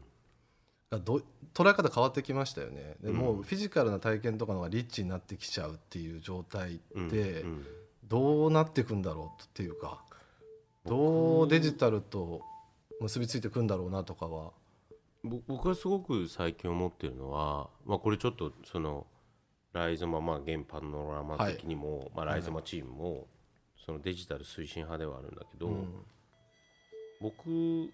[0.91, 1.21] がど
[1.53, 2.97] 捉え方変わってきましたよね。
[3.03, 7.67] でもうフィジカルな体験とかのがリッチになってきちゃうっていう状態うんでうん。
[8.05, 10.03] どうなっていくんだろうっていうか
[10.87, 12.41] どうデジタルと
[13.01, 14.53] 結びついていくんだろうなとかは。
[15.23, 19.07] ぼ僕はすごく最近思ってるのは、まあ、これちょっとその
[19.73, 23.27] ライゾマ、まあ、現パノラマ的にも、まあ、ライゾマチームも
[23.89, 25.89] そのデジタル推進派ではあるんだけど、うん。
[27.23, 27.91] 僕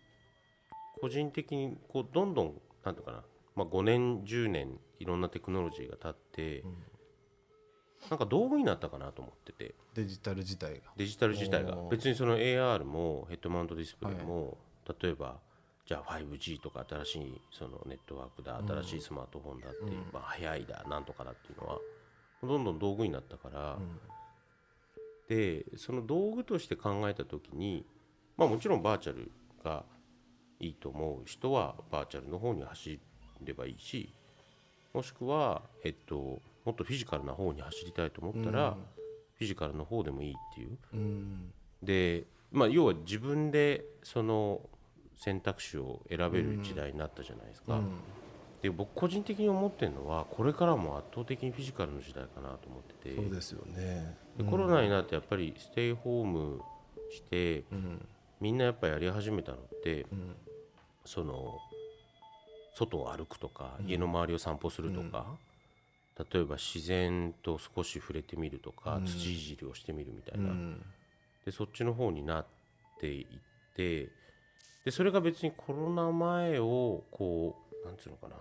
[1.00, 2.54] 個人的にこうどんどん
[2.84, 3.22] なんていうかな、
[3.54, 6.64] まあ、5年10年いろんなテクノロジーが経って、
[8.10, 9.76] なんか道具になったかなと思ってて。
[9.94, 10.80] デジタル自体が。
[10.96, 11.78] デジタル自体が。
[11.88, 14.58] 別にその AR もヘッドマウントディスプレイも、
[15.00, 15.38] 例えば
[15.86, 21.78] じゃあ 5G とか新しいそのネットワークだ新しいスマートフォンだっていう、まあ、早いだなんとかだっていうのは
[22.42, 23.78] どんどん道具になったから、
[25.28, 27.86] でその道具として考えた時に
[28.36, 29.30] まあもちろんバーチャル
[29.64, 29.84] が
[30.60, 33.00] いいと思う人はバーチャルの方に走
[33.42, 34.12] ればいいし
[34.94, 38.76] もしくは、えっと、もっとフィジカルな方に走りたいと思ったら、
[39.36, 40.78] フィジカルの方でもいいっていう。
[40.94, 41.52] うん。
[41.82, 44.60] で、まあ、要は自分でその
[45.16, 47.80] 選択肢を選べる時代になったじゃないですか、
[48.64, 53.14] で僕個人的に思ってるのはこれからも圧倒的にフィジカルの時代かなと思ってて。
[53.14, 54.16] そうですよね。
[54.38, 56.62] でコロナになってやっぱりステイホーム
[57.10, 58.08] してうん。
[58.40, 60.34] みんなやっぱやり始めたのってうん。
[61.04, 61.58] その
[62.74, 65.26] 外を歩くとか家の周りを散歩するとか、
[66.32, 70.82] 例えば自然と少し触れてみるとか、土いじりをしてみるみたいな、うん。
[71.44, 72.46] でそっちの方になっ
[72.98, 74.08] ていって
[74.86, 78.36] でそれが別にコロナ前をこうなんていうのかな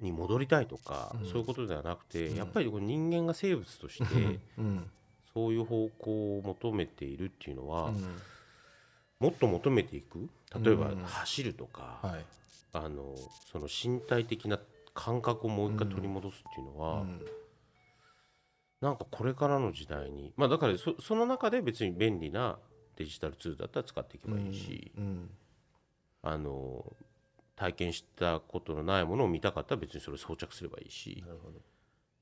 [0.00, 4.90] に戻りたいとか、そういうことではなくて、やっぱりこう人間が生物としてうん。
[5.34, 8.20] そういう方向を求めているっていうのは、うん。
[9.20, 10.28] もっと求めていく？
[10.62, 10.96] 例えばうん。
[11.04, 12.24] 走るとか、はい。
[12.72, 13.14] あの
[13.52, 14.58] その身体的な
[14.94, 17.20] 感覚をもう一回取り戻すっていうのは、うん。
[18.80, 22.58] なんかこれからの時代にまあだからそその中で別に便利な
[22.96, 25.30] デジタルツールだったら使っていけばいいし、うん。
[26.22, 26.84] あの
[27.58, 31.58] 体験したことのないものを見たかったら別にそれを装着すればいいしなるほど。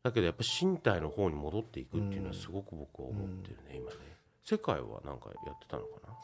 [0.03, 3.97] だけどやっぱ身体の方に戻っていくっていうのはすごく僕は思ってるね、今ね
[4.45, 6.15] 世界はなんかやってたのかな？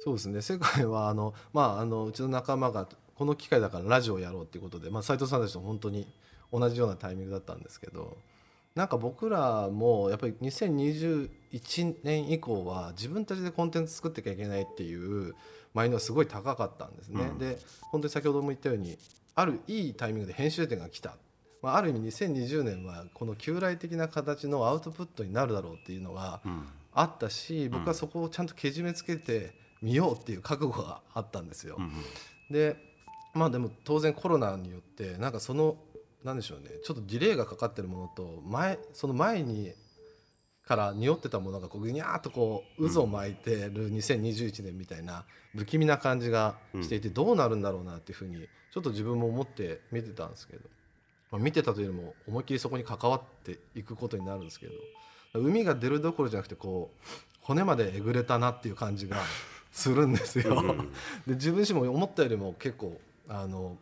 [0.00, 0.40] そうですね。
[0.40, 6.06] 世界はあの まああのうちの仲間がこの機会だからラジオをやろうっていうことで、まあ斉藤さんたちと本当に
[6.52, 8.16] 同じようなタイミングだったんですけど。
[8.74, 15.34] なんか僕らもやっぱり2021年以降は自分たちでコンテンツ作っていきゃいけないっていう
[15.74, 17.24] マインドがすごい高かったんですね。
[17.24, 17.38] うん。
[17.38, 17.58] で
[17.90, 18.98] 本当に先ほども言ったように
[19.34, 21.16] あるいいタイミングで編集点が来た、
[21.62, 26.66] まあ、ある意味2020年はこの旧来的な形のアウトプットになるだろうっていうのがうん。
[26.94, 31.76] あったし僕はそこをちゃんとけじめつけてみようっていう覚悟があったんですよ。
[31.78, 31.90] うん。
[32.50, 32.76] で
[33.34, 35.76] まあでも当然コロナによってなんかその
[36.22, 39.72] なんでしょうねちょっとディレイがかかってるものと前その前に
[40.66, 45.24] から匂ってたものがこうぐにゃーっとこう渦を巻いてる2021年みたいな
[45.56, 50.62] 不気味な感じがしていてどうなるんだろうなっていうふうにちょっと自分も思って見てたんですけど、
[51.30, 54.72] まあ、見てたというよりも思いっきりそこに関わっていくことになるんですけど。
[55.34, 57.06] 海が出るどころじゃなくてこう
[57.40, 59.16] 骨までえぐれたなっていう感じが
[59.70, 60.62] するんですよ。
[61.26, 63.78] で自分自身も思ったよりも結構あの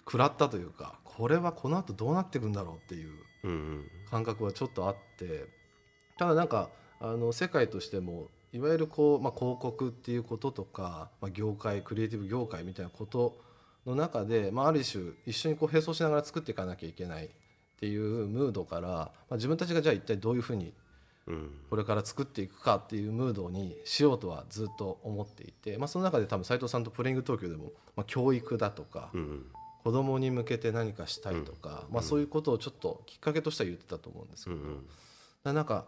[0.00, 5.46] 食らったというかこれはこの後どうなっていくんだろうっていう感覚はちょっとあって
[6.18, 6.68] ただなんか
[7.00, 13.36] あの世界としてもいわゆるこう、まあ、広告っていうこととか、まあ、業界クリエイティブ業界みたいなこと
[13.84, 17.28] の中で、まあ、ある種一緒にこう並走しながら作っていかなきゃいけないっ
[17.78, 20.72] ていうムードから、まあ、自分たちがじゃあ一体どういうふうに
[21.26, 21.50] うん。
[21.70, 29.46] これから作っていくかっていうムードにしようとはずっと思っていて、まあ、その中で多分斉藤さんとプレイング東京でも、まあ、教育だとか、うん。
[29.84, 34.86] 子供に向けて何かしたいとか、まあ、そういうことをちょっときっかけとしては言ってたと思うんですけど、うん
[35.44, 35.84] なんか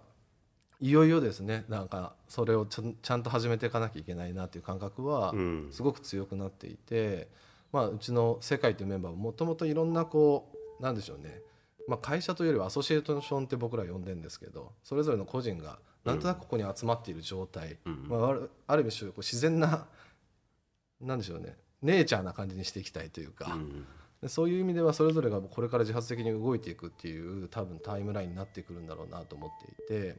[0.81, 1.65] いよいよですね。
[1.69, 5.69] なんかそれをちゃんと始めていかなきゃいけないなっていう感覚はうん。
[5.71, 7.29] すごく強くなっていて、
[7.73, 11.41] まあ、うちの世界というメンバーももともといろんなこうなんでしょうね、
[11.89, 18.07] まあ、会社というよりはアソシエーションって僕ら呼んでるんですけどそれぞれの個人がなんとなくここに集まっている状態、うん。
[18.09, 19.87] まあ、あるある意味こう自然な
[21.01, 21.57] なんでしょうね。
[21.83, 23.59] ネイチャーな感じにしていきたいというか。
[24.29, 30.17] そういう意味ではそれぞれがこれから自発的に動いていくっていう多分タイムラインになってくるんだろうなと思っていて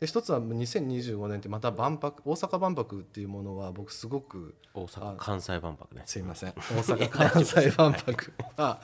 [0.00, 6.02] で一つは2025年ってまた万博大阪万博っていうものは僕すごく大阪関西万博ね。
[6.04, 6.50] すいません。
[6.52, 8.82] 大阪関西万博は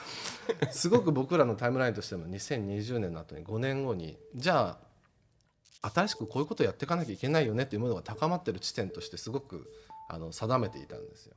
[0.70, 4.78] すごく僕らのタイムラインとしても2020年の後に5年後にじゃ
[5.82, 9.70] あ新しくこういうことをやっていかなきゃいけないよねっていうものが高まってる地点としてすごく
[10.08, 11.34] あの定めていたんですよ。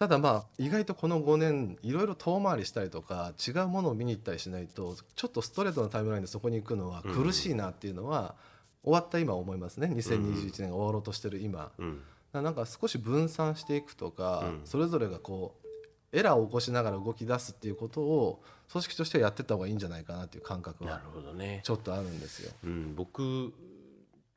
[0.00, 8.34] ただまあ意外とこの5年いろいろ遠回りしたりとか違うものを見に行ったりしないとちょっとストレートなタイムラインでそこに行くのは苦しいなっていうのは
[8.82, 9.88] 終わった今思いますね。
[9.88, 11.70] 2021年が終わろうとしてる今。
[11.78, 12.00] うん。
[12.32, 14.60] なんか少し分散していくとか、うん。
[14.64, 21.60] それぞれがこうエラーを起こしながら動き出すっていうことを組織としてはやってった方がいいんじゃないかなっていう感覚はなるほどね。
[21.62, 22.52] ちょっとあるんですよ。
[22.64, 23.52] うん、僕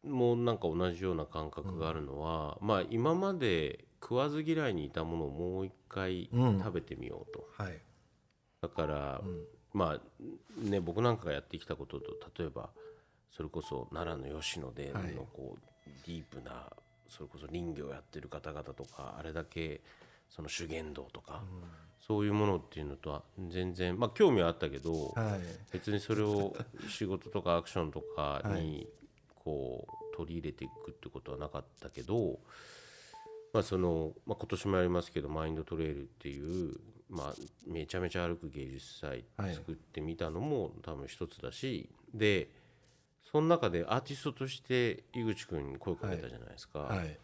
[0.03, 6.59] もなんか同じような感覚があるのは、まあ今まで食わず嫌いにいたものをもう一回うん。
[6.59, 7.79] 食べてみようと、はい、
[8.61, 9.43] だから、うん。
[9.73, 12.69] まあね僕なんかがやってきたことと例えば
[13.31, 15.13] それこそ奈良の吉野ではい。
[15.15, 16.69] のこう、ディープな
[17.07, 19.81] それこそ林業やってる方々とかあれだけ
[20.29, 21.43] その修験道とか、
[21.99, 25.41] そういうものっていうのとは全然まあ興味はあったけど、はい。
[25.71, 26.55] 別にそれを
[26.87, 28.87] 仕事とかアクションとかはに
[29.43, 32.39] こう取り入れていくってことはなかったけど、
[33.53, 36.75] まあそのまあ、今年もやりますけどマインドトレイルっていう、
[37.09, 37.33] まあ、
[37.67, 39.53] めちゃめちゃ歩く芸術祭はい。
[39.53, 42.49] 作ってみたのも多分一つだしで
[43.31, 47.17] その中でアーティストとして井口君に声をかけたじゃないですか、はい、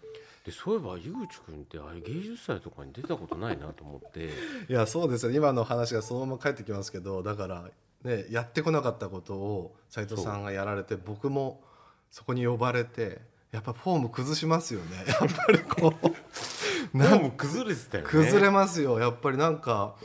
[0.46, 4.30] でそういえば井口君ってあれ芸術祭とかに出たことないなと思って。
[4.70, 7.72] いやそうですよ今の話がそのまま返ってきますけどだから、
[8.04, 11.62] ね、やってこなかったことを斉藤さんがやられて僕も
[12.12, 14.98] そこに呼ばれてやっぱフォーム崩しますよね。
[15.08, 16.10] やっぱりこう
[16.98, 18.10] なんも崩れてたよね。
[18.10, 19.00] 崩れますよ。
[19.00, 19.96] やっぱりなんか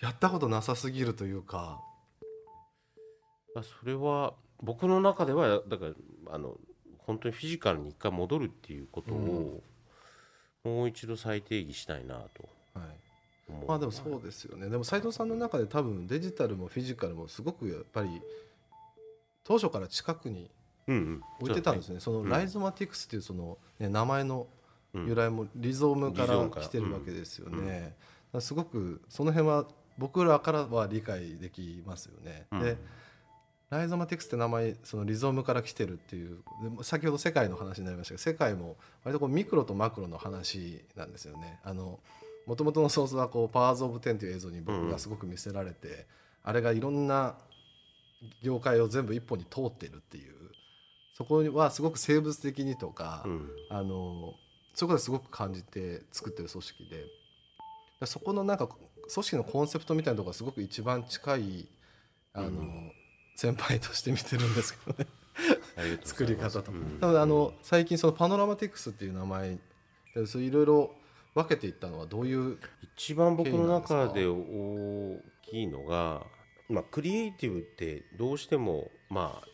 [0.00, 1.80] やったことなさすぎるというか。
[3.54, 5.92] まあそれは僕の中ではだから
[6.32, 6.58] あの
[6.98, 9.62] 本当にフィジカルに一回戻るっていうことを、
[10.64, 12.48] もう一度再定義したいなと。
[12.74, 13.66] はい。
[13.66, 14.68] まあでもそうですよね。
[14.68, 18.22] でも斉藤さんの中で多分デジタルもフィジカルもすごくやっぱり
[19.44, 20.48] 当初から近くにうんうん、
[20.86, 22.00] 置いてたんですね。
[22.00, 22.28] そのうん。
[22.28, 24.46] ライゾマティクスっていうその、ね、名前の
[24.92, 25.06] うん。
[25.08, 27.96] 由来もリゾームから来てるわけですよね、
[28.38, 29.66] すごくその辺は
[29.98, 32.62] 僕らからは理解できますよね、うん。
[32.62, 32.76] で
[33.70, 41.58] ライゾマティクスって名前そのリゾームから来てるっていうでも先ほど世界の話になりましたけど世界も割とこうミクロとマクロの話なんですよね。
[41.64, 41.98] あの
[42.46, 46.06] もともとのソースはこう「パワーズ・オブ・テン」という映像に僕がすごく見せられて、
[46.44, 47.36] あれがいろんな
[48.42, 50.34] 業界を全部一本に通ってるっていう
[51.14, 53.50] そこはすごく生物的にとか、うん。
[53.70, 54.34] あの
[54.74, 57.04] そういうことはすごく感じて作ってる組織で。
[58.00, 61.68] でそこのなんか組織のコンセプトみたいなところがすごく一番近い
[62.32, 62.92] あの、うん。
[63.36, 65.06] 先輩として見てるんですけどね。
[66.04, 66.72] 作り方とか。
[66.72, 67.00] うん。
[67.00, 69.58] なのであの最近そのパノラマティクスっていう名前
[70.16, 70.94] でそういろいろ
[71.34, 72.58] 分けていったのはどういう
[72.96, 76.26] 一番僕の中で大きいのが、
[76.68, 79.53] まあ、クリエイティブってどうしてもまあ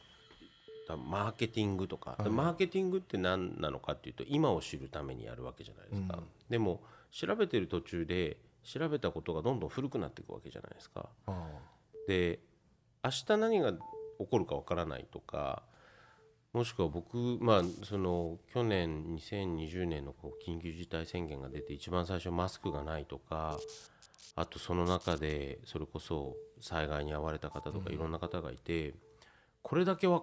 [0.96, 2.30] マーケティングとか、はい。
[2.30, 6.24] マーケティングって何なのかっていうと今を知るためにやるわけじゃないですか、うん。
[6.48, 11.08] でも調べてる途中で調べたことがどんどん古くなっていくわけじゃないですか。
[12.06, 12.40] で
[13.02, 13.78] 明日何が起
[14.30, 15.62] こるかわからないとか
[16.52, 23.58] もしくは僕まあその去年2020年のこう緊急事態宣言が出て一番最初マスクがないとか
[24.36, 28.94] あとその中でそれこそ災害に遭われた方とかいろんな方がいて、
[29.62, 30.22] これだけは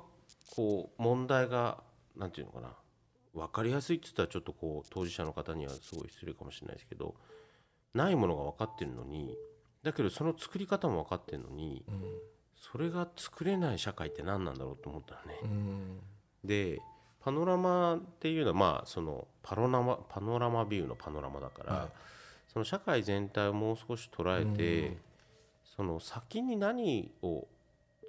[0.56, 1.84] こう問題が
[2.16, 2.70] なんていうのかな。
[3.34, 7.14] 分かりやすいって言ったらちょっとこう当事者の方にはすごい失礼かもしれないですけど
[7.94, 9.38] ないものが分かってるのに
[9.84, 12.04] だけどその作り方も分かってるのにうん
[12.58, 16.00] それが作れない社会って何なんだろうと思ったらね、うん。
[16.44, 16.80] で
[17.20, 21.88] パノラマっていうのはまあそのパロナマパノラマビューのパノラマだから、はい。
[22.52, 24.98] その社会全体をもう少し捉えて、うん。
[25.76, 27.48] その先に何を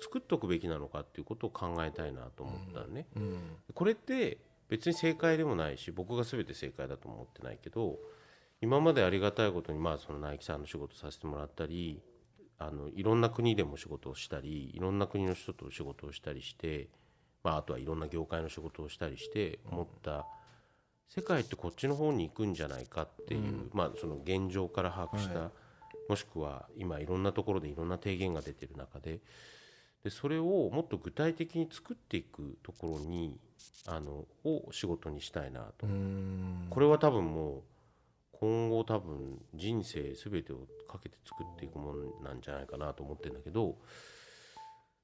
[0.01, 3.07] 作っとくべきなのかっていうことを考えたいなと思ったのね。
[3.16, 3.38] うん。
[3.74, 4.38] これって
[4.68, 7.99] 別に正解でもないし僕が全て正解だとも思ってないけど
[8.61, 12.03] 今までありがたいことにまあそのナイキさんの仕事させてもらったり
[12.59, 16.88] あのいろんな国でも仕事をしたりいろんな国の人と仕事をしたりして、
[17.44, 20.26] まあ、あとはいろんな業界の仕事をしたりして思った
[21.09, 25.51] 世界ってこっちの方に行くんじゃないかっていう、まあその現状から把握した、は
[26.11, 29.20] もしくは今いろんなところでいろんな提言が出てる中で
[30.05, 33.36] でそれをもっと具体的に作っていくところに
[33.86, 37.62] あのを仕事にしたいなと、うんこれは多分もう
[38.32, 43.76] 今後多分人生全てをかけて作っていくものなんじゃないかなと思ってるんだけど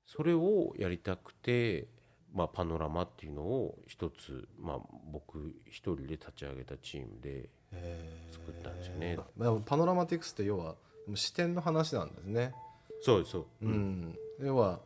[0.07, 1.89] それをやりたくて、
[2.33, 4.79] まあ、パノラマっていうのを一つ、まあ、
[5.11, 7.49] 僕一人で立ち上げたチームで
[8.31, 9.19] 作ったんですよね。
[9.37, 10.77] まあパノラマティクスって要は
[11.15, 12.55] 視点の話なんですね。
[13.05, 14.81] そうですそう、うん、要は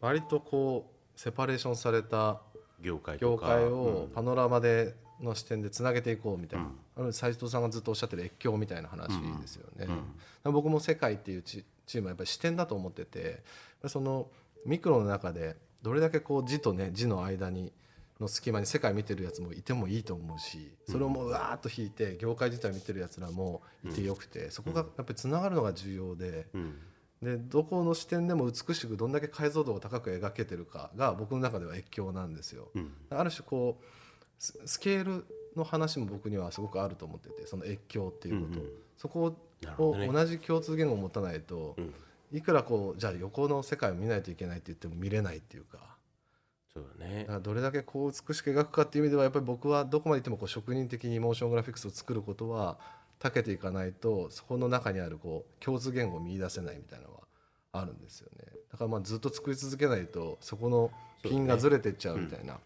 [0.00, 2.40] 割とこうセパレーションされた
[2.80, 3.72] 業界業界うん。
[3.72, 7.12] をパノラマでの視点でつなげていこうみたいな、うん。
[7.12, 9.08] 斉藤さんがずっとおっしゃってる越境みたいな話
[9.40, 9.86] ですよね。
[10.44, 10.52] うん。
[10.52, 13.42] 僕も世界っていうチチームはやっぱり視点だと思ってて
[13.86, 14.28] その
[14.64, 17.72] ミクロの中でどれだけこう字とね字の間に
[18.20, 26.46] の隙間に世界見てるやつもいてもいいと思うしそれをもううわーっと引いて業界自体見てるやつらもいてよくてそこがやっぱりつながるのが重要で。
[26.54, 26.74] うん
[27.24, 32.68] でどこの視点でも美しくどんだけ解像度が高く描けてるかが僕の中では越境なんですよ。
[32.74, 32.92] うん。
[33.10, 33.84] ある種こう
[34.38, 35.24] ススケール
[35.56, 38.72] の話も僕にはすごくあると思っててその越境っていうこと、うんうん。
[38.96, 39.36] そこ
[39.78, 41.94] を同じ共通言語を持たないと、うん。
[42.32, 45.96] いくらこうじゃあ横の世界を見ないといけないって言っても見れないっていうか。
[46.74, 47.20] そうだね。
[47.20, 52.78] だからどれだけこう美しく描くかっていう意味ではやっぱり僕はどこまでいってもこう職人的にモーショングラフィックスを作ることは
[53.20, 57.13] 長けていかないとそこの中にあるこう共通言語を見出せないみたいなのは
[57.74, 58.44] あるんですよね。
[58.70, 60.90] だからまあずっと作り続けないとそこの
[61.22, 62.58] ピンがずれてっちゃうみたいな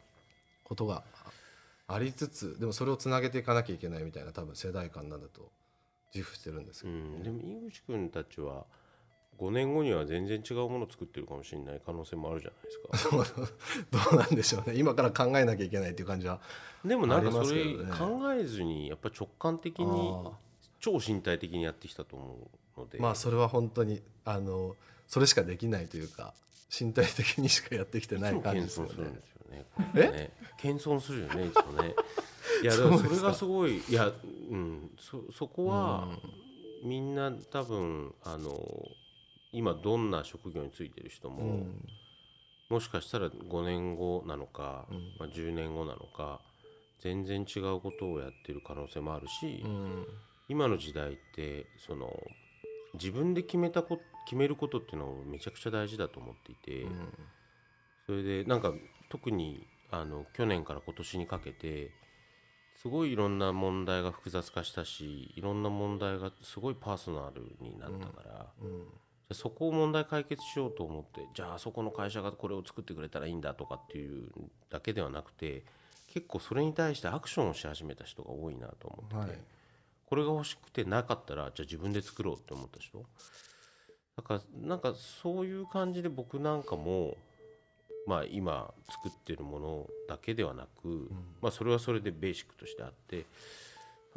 [0.65, 1.03] ことが
[1.87, 5.51] ありつつでもそれをつなげていかなきゃいけないみたいな多分世代間なんだと
[6.15, 8.65] 自負してるんですけど、うん、でも井口君たちは
[9.39, 13.49] 5年後には全然違うものを作ってるかもしれない可能性もあるじゃないですか。
[14.11, 14.77] どうなんでしょうね。
[14.77, 16.41] 今から考えなきゃいけないっていう感じは
[16.85, 20.33] でもなんかそれ考えずにやっぱ直感的にあ
[20.81, 22.99] 超身体的にやってきたと思うので。
[22.99, 24.77] まあそれは本当にあの
[25.09, 26.35] それしかできないというか
[26.79, 30.31] 身体的にしかやってきてない感じですよ謙遜すよね。
[30.59, 31.95] 謙遜するよねいつもね。
[32.63, 32.91] いや だか。
[32.91, 34.13] らそれがすごいいや
[34.51, 36.09] うんそそこは
[36.85, 38.53] みんな多分あの
[39.53, 41.85] 今どんな職業についてる人も、うん。
[42.69, 44.97] もしかしたら5年後なのか、うん。
[45.19, 46.41] まあ、10年後なのか
[47.01, 50.07] 全然違うことをやってる可能性もあるし、うん。
[50.49, 52.13] 今の時代ってその
[52.95, 53.99] 自分で決めたこ
[54.29, 57.09] 決めることっていうのをめちゃくちゃ大事だと思っていて、うん。
[58.05, 58.75] それでなんか
[59.09, 61.91] 特にあの去年から今年にかけて
[62.77, 68.69] すごいいろんな問題が複雑化したしいろんな問題がすごいパーソナルになったから、うん。
[68.69, 74.29] じゃあそこを問題解決しようと思ってじゃあそこの会社がこれを作ってくれたらいいんだとかっていう
[74.69, 75.65] だけではなくて
[76.13, 79.39] 結構それに対してアクションをし始めた人が多いなと思ってて、はい。
[80.05, 83.05] これが欲しくてなかったらじゃあ自分で作ろうって思った人
[84.19, 87.17] だからなんかそういう感じで僕なんかも
[88.05, 91.09] まあ今作ってるものだけではなく、
[91.41, 93.27] まあそれはそれでベーシックとしてあって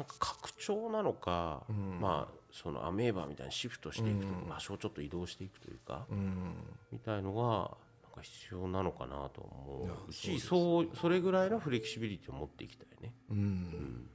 [0.00, 2.00] なんか拡張なのか、うん。
[2.00, 6.54] まあそのアメーバみたいにシフトしていくとか場所をちょっと移動していくというか、うん。
[6.90, 13.14] みたいのがなんか必要なのかなと思うしそうそうそれぐらいのフレキシビリティを持っていきたいね。
[13.30, 14.08] うん。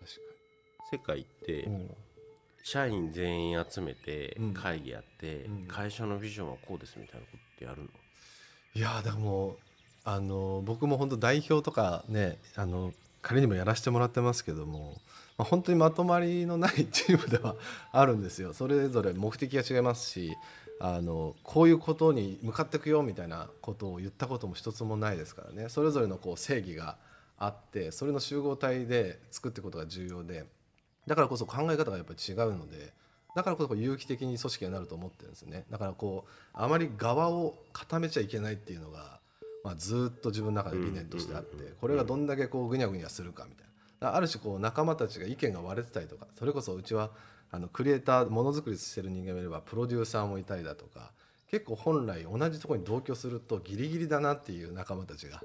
[0.00, 0.10] 確
[0.90, 1.90] 世界って、かに
[2.66, 4.52] 社員全員集めてうん。
[4.52, 5.66] 会議やって、うん。
[5.68, 7.88] 会社のビジョンはこうですみたいなことってやるの？
[8.74, 9.56] いやーだからもう
[10.02, 12.92] あの僕も本当代表とかねあの
[13.22, 14.96] 仮にもやらせてもらってますけども、
[15.38, 17.54] まあ、本当にまとまりのないチームでは
[17.92, 18.52] あるんですよ。
[18.52, 20.32] それぞれ目的が違いますし
[20.80, 25.68] あのこういうことに向かっていくよみたいなことを言ったことも一つもないですからね。
[25.68, 26.96] それぞれのこう正義が
[27.38, 30.44] あってそれの集合体で作っていくことが重要で
[31.06, 32.92] だからこそ考え方がやっぱり違うので
[33.34, 35.66] だからこそ有機的に組織になると思ってるんですよね。
[35.70, 39.20] だからこうあまり側を固めちゃいけないっていうのが、
[39.62, 43.66] まあ、ずっと自分の中で理念としてあってこれがどんだけこうぐにゃぐにゃするかみたい
[44.00, 44.16] な。
[44.16, 47.10] ある種こう仲間たちが意見が割れてたりとかそれこそうちは
[47.50, 51.12] あのクリエイターものづくりしてる人間もいればプロデューサーもいたりだとか
[51.50, 55.42] 結構本来同じところに同居するとギリギリだなっていう仲間たちが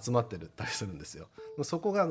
[0.00, 1.28] 集まってるたりするんですよ。
[1.62, 2.08] そこが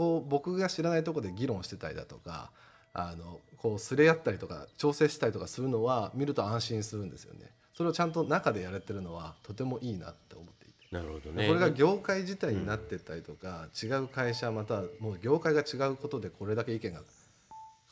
[0.00, 2.50] こう僕が知らないところで議論してたりだとか
[2.94, 7.50] あのこうすれ合ったりとか調整したりとかするのは見ると安心するんですよね。
[7.74, 10.86] それをちゃんと中でやれてるのはとてもいいなって思っていて。
[10.90, 11.46] なるほどね。
[11.46, 17.02] これが業界自体になってったりとか、違う会社またもう業界が違うことでこれだけ意見が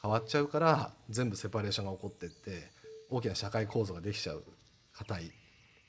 [0.00, 2.70] 変わっちゃうから全部セパレーションが起こってって
[3.10, 4.42] 大きな社会構造ができちゃう。
[4.94, 5.32] 硬い、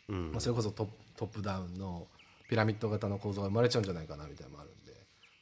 [0.09, 0.31] うん。
[0.33, 2.07] まあ、それこそトップダウンの
[2.49, 4.71] ピラミッド型の構造が生まれちゃうんじゃないかなみたいなのもある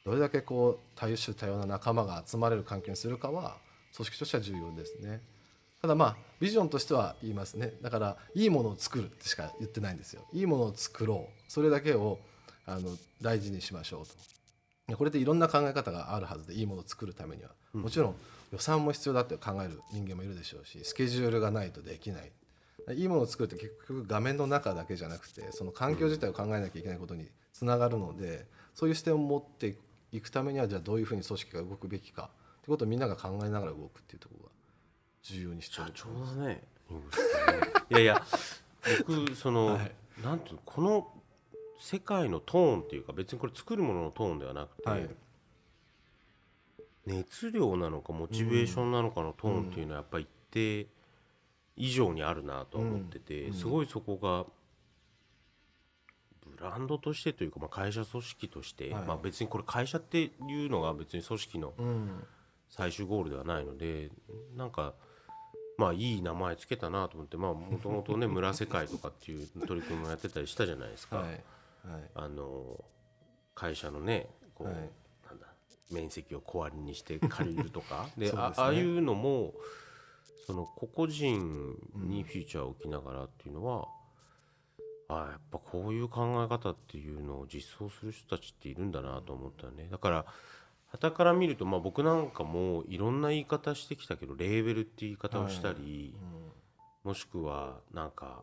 [0.04, 3.58] どれだけこう多種多様な仲間が集まれる環境にするかは
[3.94, 5.20] 組織としては重要ですね。
[5.80, 7.74] ただまあビジョンとしては言いますね。
[7.82, 10.26] だからいいものを作るってしか言ってないんですよ。
[10.32, 11.52] いいものを作ろう。
[11.52, 12.18] それだけを
[12.66, 14.12] あの大事にしましょうと。
[14.88, 17.50] でこれっていろんな考え方があるはずでいいものを作るためには。
[17.72, 18.14] もちろん
[18.52, 22.32] 予算も必要だって考える人間もいるでしょうしスケジュールがないとできない。
[22.94, 29.78] いいものを作るって結局画面の中だけじゃなくてその環境自体を考えなきゃいけないことにつながるのでそういう視点を持っていく
[30.30, 32.30] ためにはじゃあどういうふうに組織が動くべきか。
[32.58, 34.50] ってことをみんなが考えながら動くっていうところが
[35.22, 35.84] 重要にしてる。
[35.94, 36.62] 社長だね
[37.90, 38.22] いやいや
[39.06, 39.92] 僕その、はい。
[40.22, 41.08] なんていうのこの
[41.78, 45.08] 世界のトーンっていうか別にこれ作るもののトーンではなくて、はい。
[47.06, 50.86] 熱量なのかモチベーションなのかのトーンっていうのはやっぱり一定
[51.76, 53.54] 以上にあるなとは思ってて、うん。
[53.54, 54.50] すごいそこがブ
[56.60, 59.04] ランドとしてというか、まあ、会社組織として、はい。
[59.04, 62.24] まあ、別にこれ会社っていうのが別に組織のうん。
[62.70, 64.10] 最終ゴールではないので
[64.56, 64.94] なんか
[65.76, 71.26] まあいい名前つけたなと思ってまあもともとね 村世界とかっていう取り組みもやってたりしたじゃないですか、はい。
[71.28, 71.40] はい。
[72.14, 72.84] あの
[73.54, 74.76] 会社のねこう、はい。
[75.26, 75.46] なんだ
[75.90, 78.08] 面積を小割りにして借りるとか。
[78.18, 78.32] でね。
[78.36, 79.54] あああいうのも
[80.46, 83.86] その個々人にフューチャーを置きながらっていうのは、
[85.08, 89.88] あやっぱこういう考え方っていうのを実装する人たちっているんだなと思ったよね。
[89.90, 90.26] だから
[90.92, 96.14] 傍から見ると、まあ、僕なんかもいろんな言い方してきたけどレーベルっていう言い方をしたり、
[97.04, 98.42] もしくはなんか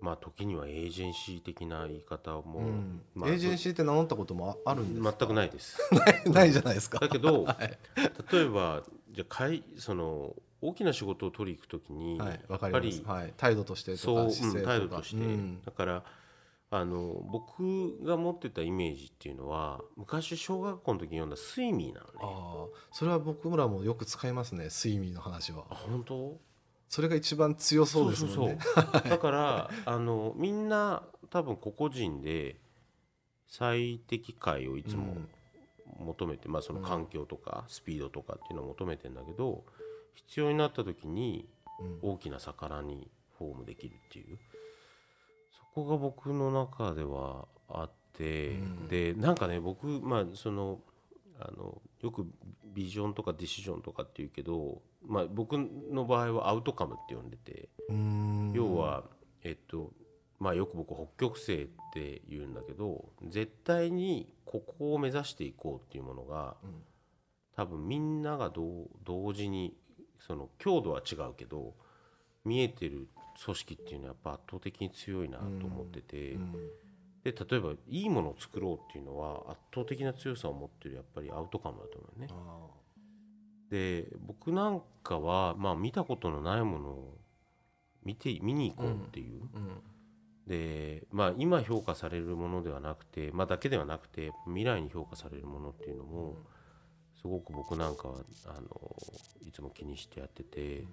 [0.00, 3.02] まあ時にはエージェンシー的な言い方も、うん。
[3.14, 5.16] まあエージェンシーって名乗ったこともああるんですか？
[5.18, 5.78] 全くないです。
[6.30, 6.98] ないじゃないですか。
[7.00, 7.78] だけど、 はい。
[8.32, 14.72] 例えばじゃあ会その大きな仕事を取り行くときに、はいやっぱりはい、態度としてとそう、うんか姿勢とか。
[14.72, 15.62] 態度として、うん。
[15.64, 16.04] だから
[16.70, 22.12] あの僕が持ってたイメージっていうのは昔小学校の時に読んだスイミーなのね。
[22.20, 25.64] ああそれは僕らもよく使いますね睡眠の話は。
[25.70, 26.38] あ本当？
[26.88, 28.58] それが一番強そうですもんね。
[29.08, 32.56] だからあのみんな多分個々人で
[33.46, 35.16] 最適解をいつも
[36.00, 39.64] 求めて、まあ、その環境とかスピードとかっていうのを求めてんだけど
[40.14, 41.48] 必要になった時に
[42.02, 42.10] うん。
[42.12, 44.38] 大きな魚にフォームできるっていう。
[45.56, 48.88] そこが僕の中ではあって、うん。
[48.88, 50.80] でなんかね僕まあその
[51.40, 52.26] あのよく
[52.74, 58.52] ビジョンとかディシジョンとかっていうけど、まあ、僕の場合はアウトカムって呼んでて、うん。
[58.54, 59.04] 要は
[59.44, 59.92] えっと
[60.40, 66.82] まあよく僕北極星って言うんだけど絶対にここを目指していこうっていうものが、うん。
[67.56, 69.74] 多分みんなが同同時に
[70.18, 71.74] その強度は違うけど
[72.44, 73.08] 見えてる
[73.44, 76.52] 組織っていうのはやっぱ圧倒的に強いなと思ってて、うん。
[77.24, 82.28] で例えばいいものを作ろうっていうのは圧倒的な強さを持ってるやっぱりアウトカムだと思うね。
[82.30, 82.66] あ
[83.70, 87.18] で僕なんかはまあ見たことのないものを
[88.02, 89.82] 見て見に行こうっていう、ーうん。
[90.46, 96.36] でまあ今評価されるものではなくて、まあ、だけではなくて未来に評価されるものっていうのも
[97.20, 98.16] すごく僕なんかは
[98.46, 98.96] あの
[99.46, 100.84] いつも気にしてやってて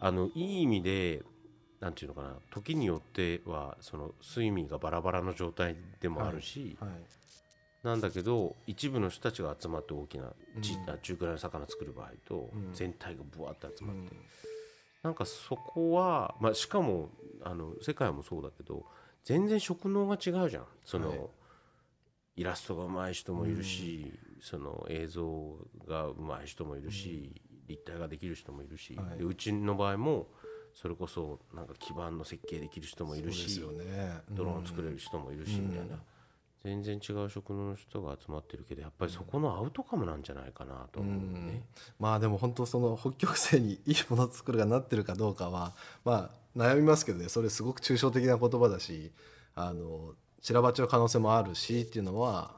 [0.00, 1.22] あのいい意味で
[1.80, 6.90] なんていうのかな時によってはその睡眠がバラバラの状態でもあるし、はい
[7.82, 10.98] なんだけど一部の人たちが集まって大きなちうん。
[11.00, 12.74] 中くらいの魚作る場合と、うん。
[12.74, 14.08] 全体がブワッと集まって、うん。
[15.02, 17.10] なんかそこは、まあ、しかも
[17.44, 18.84] あの世界もそうだけど
[19.24, 20.64] 全然職能が違うじゃん。
[20.84, 21.20] その、はい。
[22.38, 27.32] イラストが上手い人もいるし、その映像が上手い人もいるし、
[27.66, 29.18] 立体ができる人もいるし、はい。
[29.18, 30.28] でうちの場合も
[30.74, 33.60] それこそなんか基盤の設計できる人もいるし、
[34.30, 35.70] ドローン作れる人もいるし、うん。
[35.70, 35.98] みたいな。
[36.64, 41.62] 全然違う職能の人が集まってるけどやっぱりそこのアウトカムなんじゃないかなと思うね。
[42.00, 45.74] まあでも本当その北極星にいいものを作るがなってるかどうかは
[46.04, 47.28] まあ悩みますけどね。
[47.28, 49.12] それすごく抽象的な言葉だし
[49.54, 52.56] あの散らばっちゃう可能性もあるしっていうのは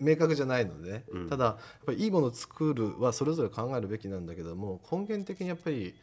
[0.00, 1.28] 明確じゃないのでね、うん。
[1.28, 1.56] ただやっ
[1.86, 5.94] ぱりいいものを作るはそれぞれ考えるべきなんだけども根源的にやっぱり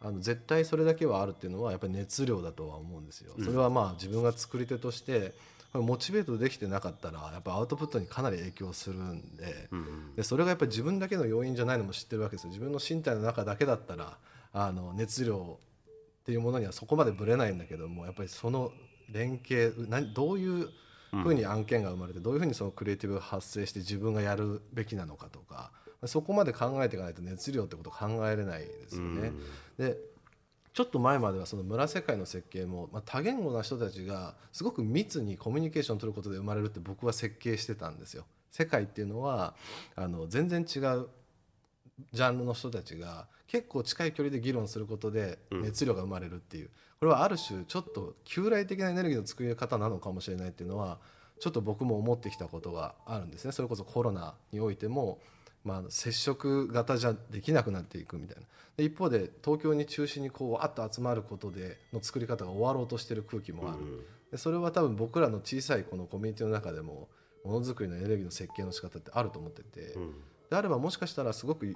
[0.00, 3.32] あの絶対それだけはあるっていうのはやっぱり熱量だとは思うんですよ。
[3.42, 5.34] それはまあ自分が作り手として
[5.72, 12.50] モチベートできてなかったらやっぱアウトプットにかなり影響するんで,、うんでそれがやっぱり自分だけの要因じゃないのも知ってるわけですよ。
[12.50, 14.16] 自分の身体の中だけだったら
[14.52, 15.58] あの熱量
[16.22, 18.72] っていうものにはそこまでぶれないんだけどもやっぱりその
[19.10, 20.68] 連携何どういう
[21.22, 25.72] ふうに案件が生まれて、どういうふうにそのクリエイティブが発生して自分がやるべきなのかとか
[26.04, 29.32] そこまで考えていかないと熱量ってこと考えれないですよね。
[29.78, 29.96] で
[30.72, 38.26] ちょっと前まではその村世界の設計も、まあ、多言語な人たちがすごく密にコミュニケーションを取ることで生まれるって僕は設計してたんですよ。
[38.50, 39.54] 世界っていうのは
[39.94, 41.08] あの全然違う
[42.12, 46.70] ジャンルの人たちが結構近い距離で議論することで熱量が生まれるっていう、
[47.00, 50.98] これはある種ちょっと旧来的なエネルギーの作り方なのかもしれないっていうのは
[51.40, 53.52] ちょっと僕も思ってきたことがあるんですね。
[53.52, 55.18] それこそコロナにおいても、
[55.64, 58.42] まあ、接触型じゃできなくなっていくみたいな。
[58.76, 67.08] で一方で東京に中心にこうわっと集まることでの作り方が終わろうとしてる空気もある、でそれは多分僕らの小さいこのコミュニティの中でも
[67.44, 69.96] ものづくりのエネルギーの設計の仕方ってあると思ってて、
[70.50, 71.74] であればもしかしたらすごく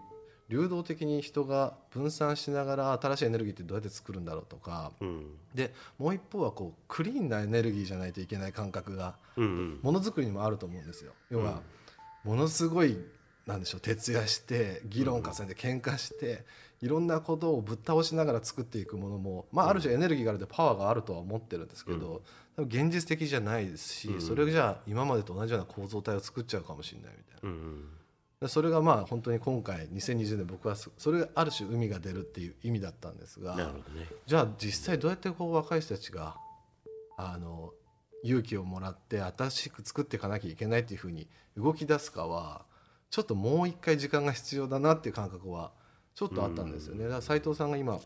[0.50, 5.26] 流動的に人が分散しながら新しいエネルギーってどうやって作るんだろうとか、うん。
[5.54, 11.12] でもう一方はこうクリーンなエネルギーじゃないといけない感覚がものづくりにもあると思うんですよ。
[11.30, 11.62] 要は
[12.24, 12.98] ものすごい
[13.46, 16.44] なんでしょう徹夜して議論重ねて喧嘩して
[16.82, 22.22] いろんなことをぶっ倒しながら作っていくものも、まあ、ある種エネルギーがあるでパワーがあるとは思ってるんですけど、
[22.58, 27.50] 現実的じゃないですし、それじゃあ今までと同じような構造体を作っちゃうかもしれないみたいな。
[27.50, 27.99] うんで
[28.49, 36.36] それがまあ本当に今回2020年僕はそそれがある種海が出るっていう意味だったんですがなるほどねじゃあ実際どうやってこう若い人たちが
[37.18, 37.74] あの
[38.22, 42.64] 勇気をもらって新しく作っていかなきゃいけないっていうふうに動き出すかは
[43.11, 45.72] ちょっともう一回時間が必要だなっていう感覚は
[46.14, 47.05] ちょっとあったんですよね。
[47.05, 48.01] だから斉藤さんが今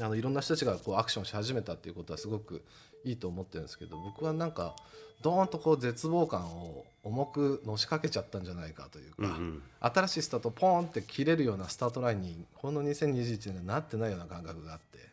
[0.00, 2.62] あのいろんな人たちがこうアクションし始めたっていうことはすごく
[3.04, 4.74] いいと思ってるんですけど僕はなんか
[5.22, 9.62] ドーンとこう絶望感を重くのしかけちゃったんじゃないかというか、うんうん。
[9.80, 15.12] 新しいスタートポーンって切れるようなスタートラインにこの2021年でなってないような感覚があって。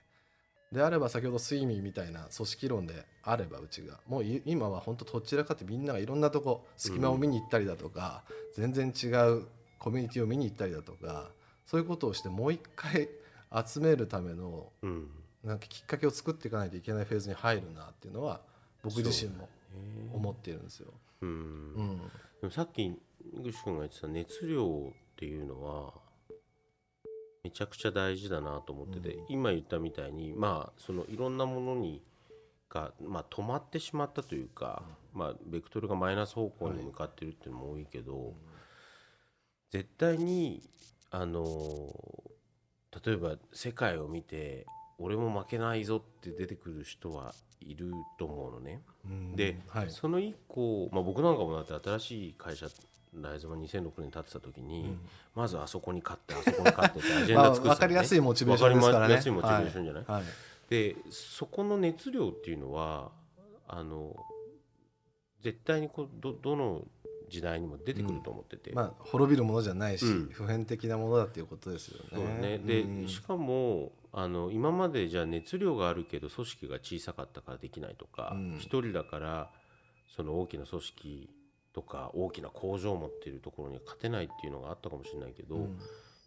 [0.72, 4.00] であれば先ほど睡眠みたいな組織論であればうちが。
[4.08, 8.24] もうい今は本当どちらかってみんながいろんなとこ隙間を見に行ったりだとか、
[8.56, 9.46] 全然違う
[9.80, 11.32] コミュニティを見に行ったりだとか
[11.66, 13.10] そういうことをしてもう一回
[13.66, 15.08] 集めるためのうん
[15.44, 18.42] なんかきっかけを作っていかないといけないフェーズに入るなっていうのは
[18.84, 19.48] 僕自身も
[20.14, 20.94] 思っているんですよ。
[21.22, 21.30] うん。
[21.30, 21.98] うん。
[22.42, 22.98] でもさっき井
[23.44, 25.94] 口君が言ってた熱量っていうのは
[27.44, 32.02] めちゃくちゃ大事だなと思ってて、今言ったみたいにまあそのいろんなものに
[32.70, 34.84] が、まあ、止まってしまったというか、
[35.14, 38.34] まあ、ベクトルがマイナス方向に向かってるっていうのも多いけど、
[39.72, 40.62] 絶対に
[41.12, 41.94] あの
[43.06, 44.68] 例えば世界を見て
[45.00, 48.82] 俺も負けないぞって出てくる人はいると思うのね。
[49.06, 49.36] うん。
[49.36, 49.90] で、はい。
[49.90, 52.68] その以降、まあ、僕なんかもだって新しい会社
[53.14, 54.96] ライズマ2006年立ってた時に、
[55.36, 57.76] まずあそこに勝ってあそこに勝ってってアジェンまあ、ダ作ってたのね。
[57.76, 59.00] 分かりやすいモチベーションですからね。
[59.00, 60.22] わかりやすいモチベーションじゃない、はい。
[60.22, 60.24] はい。
[60.70, 63.10] でそこの熱量っていうのは
[63.68, 64.16] あの
[65.42, 66.86] 絶対にこうどどの
[67.30, 70.30] 時代にも出てくると思ってて、まあ、滅びるものじゃないし、うん。
[70.32, 72.10] 普遍的なものだっていうことですよね。
[72.14, 72.58] そうね。
[72.60, 73.08] で、うん。
[73.08, 79.52] しかもあの今までじゃあ熱量があるけど組織が小さかったからできないとかうん一、人だから
[80.16, 81.30] その大きな組織
[81.74, 85.80] とか大きな工場を持っているところには勝てないっていうのがあったかもしれないけど、うん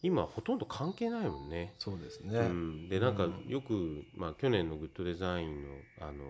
[0.05, 1.74] 今ほとんど関係ないもんね。
[1.78, 2.37] そうですね。
[2.37, 5.68] うん、でなんかうんよく、まあ、去年のグッドデザインの
[6.01, 6.24] あの、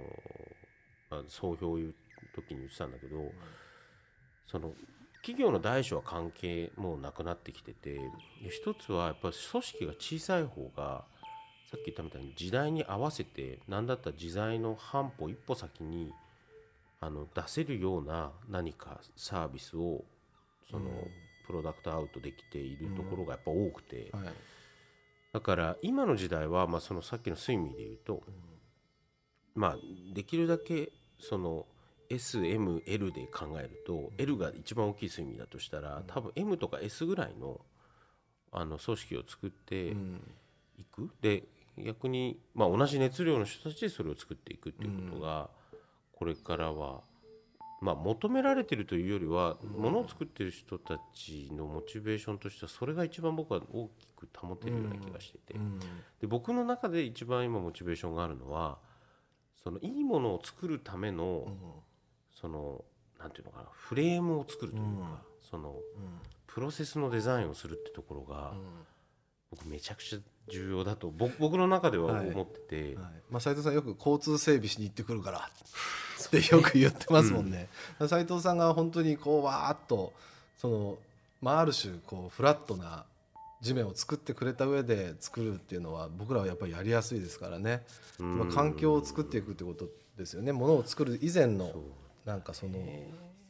[1.09, 1.95] まあ、総評を言う
[2.35, 3.33] 時に言ってたんだけど、
[4.47, 4.75] その
[5.23, 8.03] 企業の大小は関係もうなくなってきててで
[8.51, 11.05] 一つはやっぱり組織が小さい方が
[11.73, 16.13] さっき言ったみたいに時代に合わせて何だったら時代の半歩一歩先に
[17.01, 20.05] あの出せるような何かサービスを
[20.71, 20.91] その、
[21.47, 24.11] プロダクトアウトできているところがやっぱ多くて。
[24.13, 24.25] はい。
[25.33, 28.23] だから今の時代は、まあ、そのさっきの睡眠で言うと、
[29.55, 29.77] まあ
[30.15, 31.67] できるだけその
[32.11, 37.61] SML で考えると L が一番大きい睡眠だとしたら多分 M とか S ぐらいの
[38.53, 40.21] あの組織を作ってうん。
[40.79, 41.45] いく、で
[41.79, 45.51] 逆に、まあ、同じ熱量の人たちでそれを作っていくっていうことが
[46.13, 47.01] これからは、
[47.81, 55.55] まあ、求められてるというよりはものを作ってる人たちのモチベーションとしてはそれが一番僕は大きく保てるような気がしてて。
[55.55, 55.79] うん。
[56.21, 58.79] で僕の中で一番今モチベーションがあるのは
[59.63, 61.47] そのいいものを作るための、
[62.33, 62.85] その
[63.19, 65.77] なんていうのかなフレームを作るというか、その
[66.47, 68.55] プロセスのデザインをするってところが、
[69.51, 70.19] 僕めちゃくちゃ
[70.49, 72.31] 重要だと僕僕の中でははい。
[72.31, 72.61] 思って
[72.93, 73.05] て、はい。
[73.31, 75.49] まあ、斉藤さんよく交通整備しに行ってくるから。
[76.27, 77.69] ってよく言ってますもんね。
[78.09, 80.13] 斉藤さんが本当にこうわーっと
[80.57, 80.99] その、
[81.41, 83.05] まあ、ある種こうフラットな
[83.61, 87.85] 地面を作ってくれた上で作るっていうのは僕らはやっぱりやりやすいですからね、
[88.19, 88.39] うん。
[88.39, 90.53] まあ、環境を作っていくってことですよね。
[90.53, 91.73] ものを作る以前の
[92.25, 92.79] なんかその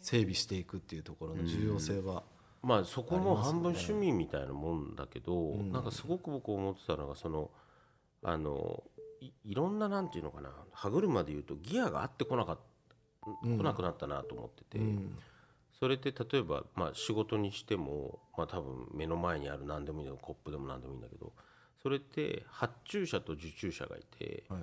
[0.01, 2.23] 整備していくっていうところの重要性は、
[2.63, 7.51] まあそこも半分趣味みたいなもんだけど、んなんかすごく僕思ってたのがその
[8.23, 8.83] あの
[9.21, 12.59] いいろんななんていうのかな歯車で言うとギアが合ってこなかっ
[13.45, 13.59] うん。
[13.59, 15.19] 来なくなったなと思ってて、うん。
[15.79, 21.33] それって例えば、まあ、仕事にしても、まあ、多分目の前にある何でもいいんだけどコップでも何でもいいんだけど
[21.83, 24.61] それって発注者と受注者がいてはい。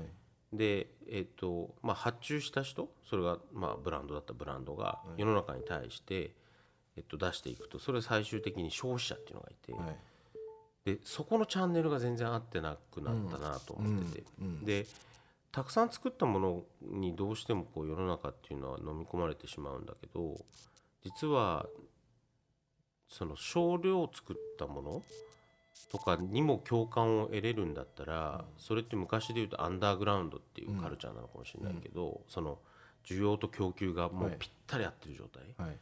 [0.56, 6.32] で、えっとまあ、発注した人それが、まあ、ブランドだったブランドが世の中に対して、
[7.00, 9.97] えっと、出していくとそれ最終的に消費者っていうのがいて、はい。
[10.86, 14.86] でそこのチャンネルが全然合ってなくなったなと思ってて、うんうんで
[15.52, 20.38] たくさん作ったものにどうしてもこう世の中っていうのは飲み込まれてしまうんだけど
[21.04, 21.66] 実は
[23.08, 25.04] その少量作ったもの
[25.91, 32.60] とかにも共感を得れるんだったら、それって昔で言うとアンダーグラウンドっていうカルチャーなのかもしれないけど、その
[33.04, 35.78] 需要と供給がもうぴったり合ってる状態、はい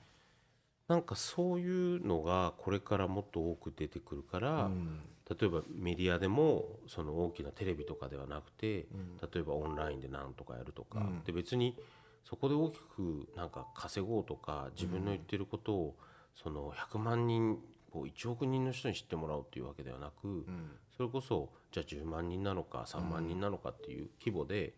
[0.88, 5.00] なんかそういうのがこれからもっと多く出てくるから、うん。
[5.30, 8.86] 例えばメディアでもその大きなテレビとかではなくて、
[9.34, 11.24] 例えばオンラインで何とかやるとか、うん。
[11.26, 11.76] で別に
[12.24, 15.96] そこで大きくなんか稼ごうとか自分の言ってることを
[16.36, 17.58] その100万人
[17.92, 20.72] こう1億人の人に知ってもらおうっていうわけではなく、うん。
[20.96, 24.74] それこそじゃあ10万人なのか3万人なのかっていう規模で、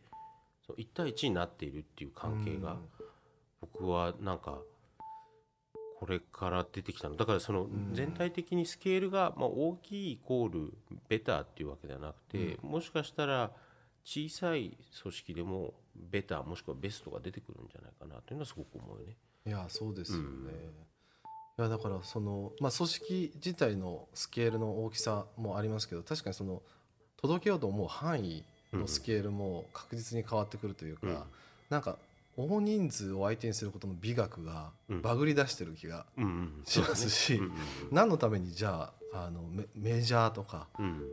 [0.65, 2.77] そう1対1になっているっていう関係が、
[3.61, 4.57] 僕はなんか
[5.99, 7.17] これから出てきたの。
[7.17, 10.73] だからその全体的にスケールがまあ大きいイコール
[11.09, 13.51] ベターっていうわけではなくて、もしかしたら
[14.05, 19.17] 小さい組織でもベターもしくはベストが出てくるんじゃないかなというのはすごく思うよね。
[19.45, 20.25] いやそうですよね、
[21.57, 26.61] いやだからその、まあ、組織自体のスケールの大きさもありますけど確かにその
[27.17, 31.23] 届けようと思う範囲のスケールも確実に変わってくるというか、うん。
[31.69, 31.97] なんか
[32.47, 35.01] 大人数を相手にすることの美学がうん。
[35.01, 36.05] バグり出してる気が
[36.65, 37.51] しますし、うん
[37.91, 40.67] 何のためにじゃああのメメジャーとか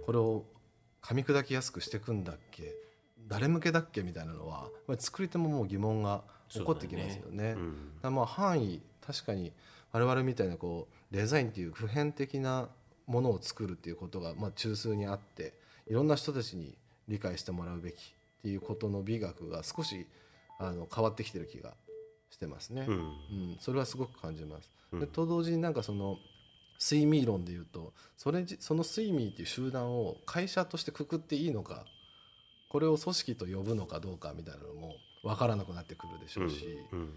[0.04, 0.44] これを
[1.02, 2.74] 噛み砕きやすくしていくんだっけ
[3.26, 7.54] 誰向けだっけみたいなのはまあ作り手ももう疑問が起こってきますよね。
[7.56, 7.94] うん。
[7.96, 9.52] だからまあ範囲確かに
[9.92, 12.68] 我々みたいなこうデザインっていう普遍的な
[13.06, 15.54] ものを作るっていうことがまあ中枢にあって
[15.88, 16.76] いろんな人たちに
[17.08, 20.06] 理解してもらうべきっていうことの美学が少し
[20.58, 21.74] あの変わってきてる気が
[22.30, 22.86] してますね。
[22.88, 24.70] うんうん、それはすごく感じます。
[24.92, 26.16] うんでと同時になんかその
[26.80, 31.84] 睡眠論でいうとそれじその睡眠っていう集団を会社としてくくっていいのか
[32.68, 37.10] これを組織と呼ぶのかどうかみたいなのも分からなくなってくるでしょうし、うん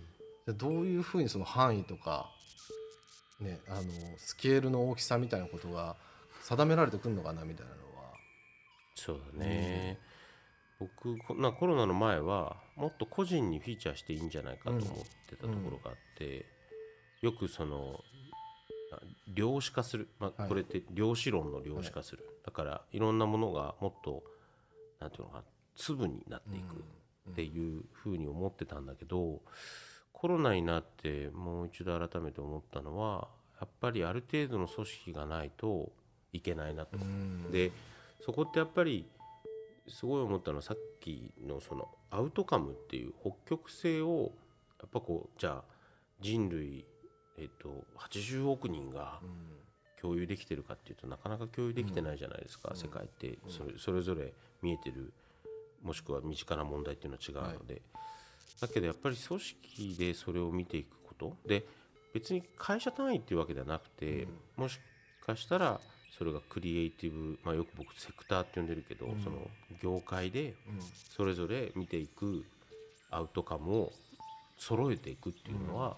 [0.46, 2.32] でどういうふうにその範囲とか、
[3.40, 3.82] ね、あの
[4.18, 5.96] スケールの大きさみたいなことが
[6.42, 8.14] 定められてくるのかなみたいなのは。
[8.96, 10.00] そうだね、
[10.80, 14.86] 僕こなコロナの前はもっと個人にフィーチャーしていいんじゃないかと思っ
[15.30, 16.45] てたところがあって、
[17.21, 17.99] よくその
[18.93, 18.99] あ
[19.34, 20.49] 量子化する、まあ、はい。
[20.49, 24.23] これって量子論の量子化する、だからいろんなものがもっと
[24.99, 25.43] なんていうのかな
[25.75, 26.75] 粒になっていく
[27.32, 29.41] っていうふうに思ってたんだけど、
[30.13, 33.27] コロナになってもう一度改めて思ったのは
[33.59, 35.91] やっぱりある程度の組織がないと
[36.32, 36.97] いけないなと。
[36.97, 37.51] うん。
[37.51, 37.71] で
[38.21, 39.05] そこってやっぱり
[39.90, 44.32] すごい思ったのはさっきのそのアウトカムっていう北極星を
[44.80, 45.64] やっぱこうじゃあ
[46.22, 46.86] 人類、
[47.38, 49.20] えっと、80億人が
[50.02, 53.38] 共有できてるかっていうとなかなか共有できてないじゃないですか、世界って。
[53.48, 55.14] それそれぞれ見えてる
[55.84, 57.82] もしくは身近な問題っていうのは違うので、
[58.60, 61.36] だけどやっぱり組織でそれを見ていくこと。
[61.46, 61.66] で
[62.14, 64.80] 別に会社単位っていうわけではなくて、もし
[65.26, 65.80] かしたら
[66.20, 69.49] それがクリエイティブ、まあ、よく僕セクターって呼んでるけど、その
[69.82, 70.53] 業界で
[71.15, 72.43] それぞれ見ていく
[73.09, 73.93] アウトカムを
[74.57, 75.95] 揃えていくっていうのは、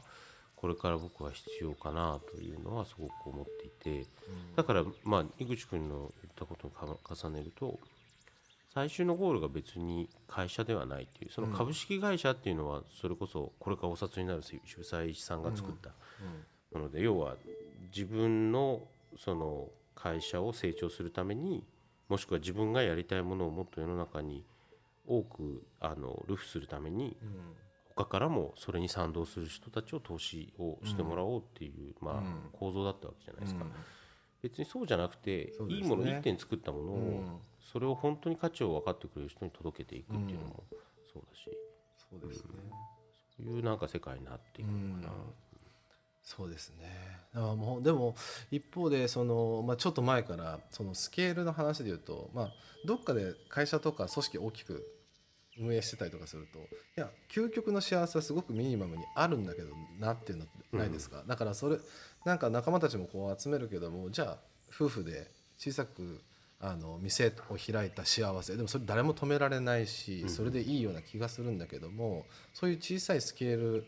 [0.55, 4.07] これから僕は必要かなというのはすごく思っていて、
[4.55, 7.79] だからまあ井口君の言ったことをか重ねると
[8.73, 15.89] 最終のゴールが別に会社ではないっていうその株式会社っていうのはそれこそこれからお札になる主催者さんが作った
[16.71, 17.35] もので要は
[17.93, 18.81] 自分の
[19.17, 19.67] その
[20.01, 21.63] 会社を成長するために
[22.09, 24.43] もしくは自分がやりたいものをもっと世の中に
[25.07, 27.17] 多くあのルフするために
[27.95, 33.65] 他からもそれに賛同する人たちを投資をしてもらおうっていう、まあ、構造だったわけじゃないですか。
[34.41, 35.75] 別にそうじゃなくて、ね。
[35.75, 37.39] いいもの1点作ったものを、うん。
[37.59, 40.63] それを本当に価値を分かってくれる人に届けていくっていうのも
[41.13, 41.49] そうだし、
[42.09, 42.51] そうですね、
[43.37, 45.13] そういうなんか世界になっていくのかな。
[46.23, 46.85] そうですね。
[47.33, 48.15] だからもうでも
[48.51, 52.51] 一方でその、まあ、ちょっと前からそのスケールの話で言うと、まあ、
[52.85, 54.85] どっかで会社とか組織を大きく
[55.59, 56.61] 運営してたりとかするとい
[56.95, 59.69] や究極の幸せはすごくミニマムにあるんだけど
[59.99, 61.77] なっていうのないですか、だからそれ
[62.25, 64.37] なんか仲間たちもこう集めるけどもじゃあ
[64.73, 66.21] 夫婦で小さく
[66.59, 68.55] あの店を開いた幸せ。
[68.55, 73.85] でもそれ誰も止められないしそれでいいような気がするんだけどもそういう小さいスケール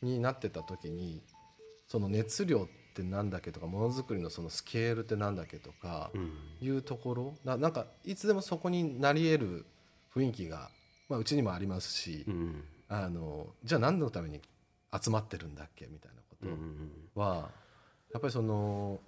[0.00, 1.20] になってた時に
[1.88, 6.30] その熱量ってなんだっけとかものづくりのそのスケールってなんだっけとかうん。
[6.60, 9.66] いうところななんかいつでもそこになり得る
[10.14, 10.70] 雰囲気が、
[11.08, 12.64] まあ、うちにもありますし、うん。
[12.88, 14.40] あのじゃあ何のために
[15.00, 16.36] 集まってるんだっけみたいなこ
[17.14, 17.50] とは、
[18.12, 18.98] やっぱりその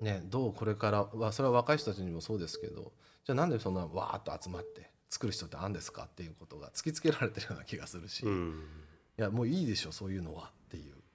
[0.00, 2.92] ねどうこれからはそれは若い人たちにもそうですけど
[3.24, 8.62] じゃあなんでそんなわーっと集まって作る人ってあるんですかっていうことが突きつけられてるような気がするし、いうん。
[9.16, 10.50] やもういいでしょそういうのは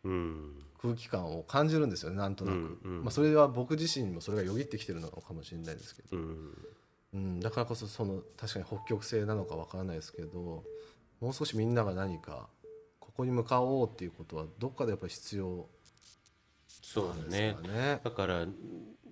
[0.04, 3.04] 空気感を感じるんですよねなんとなく、うんうん。
[3.04, 6.58] まあ、それは僕自身にもそれがよぎってきてるのかもしれないですけど、うん。
[7.14, 10.64] うん、だからこそその確かに北極星なのかわからないですけど
[11.22, 12.50] もう少しみんなが何か
[13.00, 15.68] ここに向かおうっていうことはどっかでやっぱり必要
[16.68, 17.40] そうだなんね。
[17.40, 18.02] ですかね。
[18.04, 18.46] だから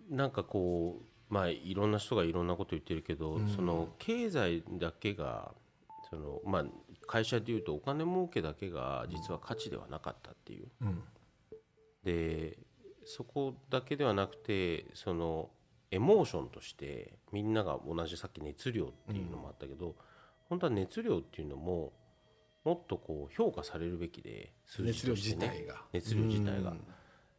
[0.09, 3.47] なんかこうまあいろんな人がいろんなこと言ってるけど、うん。
[3.47, 5.53] その経済だけが
[6.09, 6.65] そのまあ
[7.11, 10.69] 会社でいうとお金儲けだけが実は価値ではなかったっていう。
[10.79, 11.03] うん。
[12.05, 12.57] で
[13.03, 15.49] そこだけではなくてその
[15.91, 19.97] エモーションとしてみんなが同じさっき熱量っていうのもあったけど、
[20.47, 21.91] 本当は熱量っていうのも
[22.63, 25.47] もっとこう評価されるべきで数字熱量としてね。
[25.47, 25.81] 自体が。
[25.91, 26.71] 熱量自体が。
[26.71, 26.81] うん。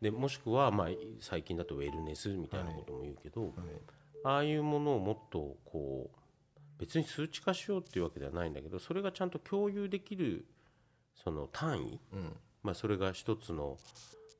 [0.02, 0.88] でもしくはまあ
[1.20, 3.52] 最近だとウェルネスみたいなことも言うけど、はい。
[4.24, 6.21] ああいうものをもっとこう
[6.82, 10.44] 別に数値化しようっていうわけではないんだけどそれがちゃんと共有できる
[11.22, 12.36] その単位、うん。
[12.64, 13.78] まあ、それが一つの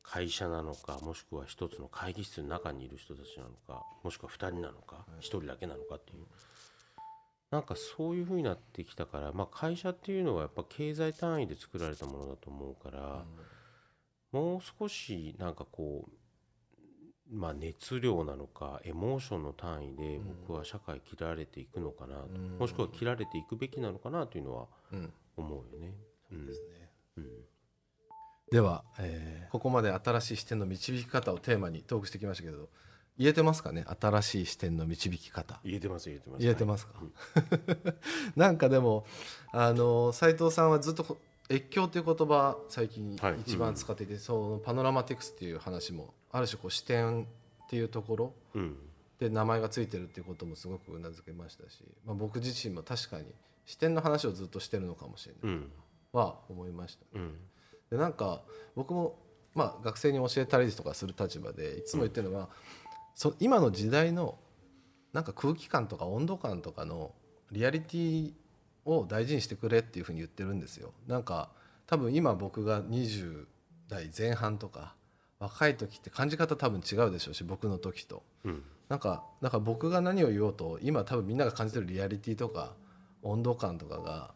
[0.03, 6.25] 会社なのかもしくは一つの会議室の中にいる人たちなのかもしくは2人なのか1人だけなのかっていう。
[7.53, 13.25] なんかそういうふうになってきたから、まあ、会社っていうのはやっぱ経済単位で作られたものだと思うから、
[14.33, 16.13] もう少しなんかこう、
[17.33, 22.59] まあ、熱量なのかエモーションの単位で僕は社会切られていくのかなと、うん。
[22.59, 25.13] もしくは切られていくべきなのかなというのはうん。
[25.37, 25.95] 思うよね。
[26.31, 26.91] うんですね。
[27.17, 27.27] うん。
[28.51, 32.69] では、えーここまで新しい視点の導き方をテーマにトークしてきましたけど
[33.19, 33.85] 言えてますかね？
[34.01, 35.61] 新しい視点の導き方。
[35.65, 36.43] 言えてます言えてます。
[36.43, 36.95] 言えてますか、
[38.37, 39.05] なんかでも
[39.53, 41.19] あの斉藤さんはずっとこ
[41.51, 43.41] 越境という言葉最近はい。
[43.41, 47.27] 一番使っていて、そのパノラマティクスっていう話もある種こう視点っ
[47.69, 48.77] ていうところうん
[49.19, 53.27] で名前がついてるっていうこともすごくうなずけましたし、まあ、僕自身も確かに
[53.67, 55.73] 視点の話をずっとしてるのかもしれないうん
[56.13, 57.05] は思いました。
[57.15, 57.35] うん
[57.91, 58.43] でなんか
[58.75, 59.19] 僕も、
[59.55, 62.49] まあ、学生に教えたりとかする立場でいつも言ってるのは、
[63.15, 64.39] そ今の時代の
[65.13, 67.13] なんか空気感とか温度感とかの
[67.51, 68.33] リアリティ
[68.87, 70.95] を大事にしてくれっていうふうに言ってるんですよ。
[71.07, 71.51] なんか
[71.87, 73.45] 多分今僕が20
[73.89, 74.95] 代前半とか
[75.43, 78.23] 若い時って感じ方多分違うでしょうし僕の時と。
[78.45, 78.63] うん。
[78.89, 82.75] なんかなんか僕が何を言おうと今多分みんなが感じてるリアリティとか
[83.23, 84.35] 温度感とかが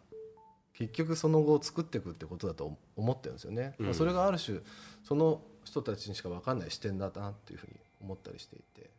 [0.74, 3.86] 結局その後を作っていくってことだと思ってるんですよね、うん。
[3.86, 4.58] まあそれがある種
[5.04, 8.90] その人たちにしか分かんない視点だなっていうふうに思ったりしていて、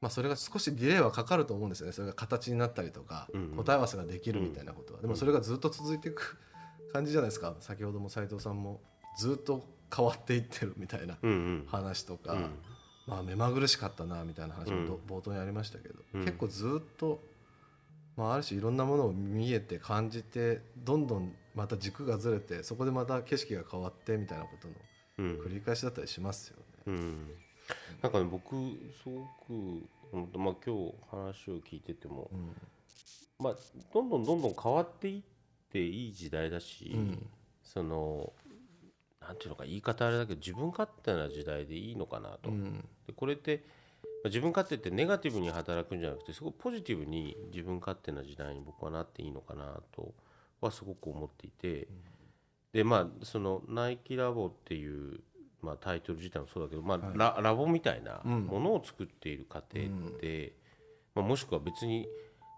[0.00, 1.92] まあ、それが少しディレイはかかると思うんですよね。
[1.92, 3.56] それが形になったりとかうんうん。
[3.56, 6.38] 答え合わせができるみたいなことは、でもそれがずっと続いていく
[6.92, 7.54] 感じじゃないですか。
[7.60, 8.80] 先ほども斉藤さんも
[9.16, 11.66] ずっと変わっていってるみたいなうんうん。
[11.68, 12.32] 話とか。
[12.34, 12.50] うん。
[13.06, 16.20] まあ、目まぐるしかったなみたいな話も冒頭にありましたけど、うん。
[16.24, 17.22] 結構ずっと、
[18.16, 24.74] まあ、ある種いろんなものを見えて感じてどんどんまた軸がずれてそこでまた景色が変わってみたいなことの
[25.18, 25.40] うん。
[25.40, 26.62] 繰り返しだったりしますよね。
[26.86, 27.30] うん。
[28.02, 28.56] なんかね僕
[29.02, 32.52] すごく本当まあ今日話を聞いててもうん。
[33.38, 33.54] まあ
[33.94, 35.22] どんどんどんどん変わっていっ
[35.72, 37.26] ていい時代だし、うん。
[37.62, 38.32] その
[39.20, 42.84] なんていうのか言い方あれだけど自分勝手な時代でいいのかなと、うん。
[43.06, 43.64] でこれって
[44.02, 50.14] まあ自分勝手ってネガティブに働くんじゃなくてすごくポジティブに自分勝手な時代に僕はなっていいのかなと
[50.60, 51.88] はすごく思っていて、
[52.72, 55.20] でまあそのナイキラボっていう、
[55.62, 57.18] まあ、タイトル自体もそうだけど、まあはい。
[57.18, 58.44] ララボみたいなうん。
[58.44, 60.54] ものを作っている過程って、
[61.14, 62.08] まあ、もしくは別に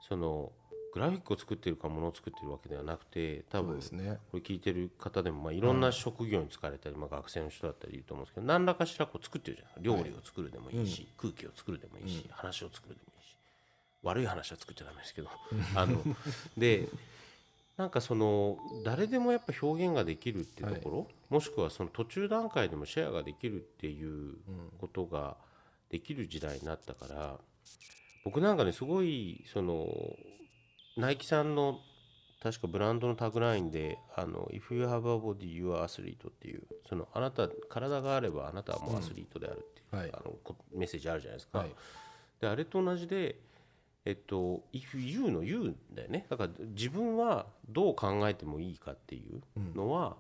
[0.09, 0.53] その
[0.93, 4.19] グラフィックを作ってるかものを作ってるわけではなくて多分ですね。
[4.31, 13.37] これ聞いてる方でも、まあ、いろんな職業に就かれたり、まあ、学生の人だったりいると思うんですけど何らかしらこう作ってるじゃない料理を作るでもいいし、空気を作るでもいいし、話を作るでもいいし
[14.03, 15.29] 悪い話は作っちゃダメですけど。
[15.77, 16.03] あの
[16.57, 16.89] で
[17.77, 24.37] なんかその誰でもやっぱ表現ができるっていうところ、もしくはその途中段階でもシェアができるっていう
[24.79, 25.39] ことが
[25.89, 27.39] できる時代になったから
[28.23, 29.89] 僕なんかねすごいその
[30.97, 31.81] ナイキさんの
[32.43, 40.11] 確かブランドのタグラインで「あの If you have a body, you are athlete」っていうそのあなた体があればあなたはもうアスリートであるっていう、はい。
[40.13, 41.59] あのこメッセージあるじゃないですか。
[41.59, 41.71] はい。
[42.41, 43.39] であれと同じで
[44.07, 46.27] えっと「if you」の「you」だよね。
[46.31, 49.43] だから自分はどう考えてもいいかっていう
[49.77, 50.17] のは、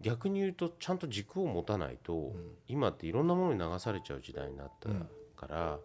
[0.00, 2.34] 逆に言うとちゃんと軸を持たないと、
[2.66, 4.88] 今っていろんなものに流されちゃう時代になった
[5.36, 5.78] から、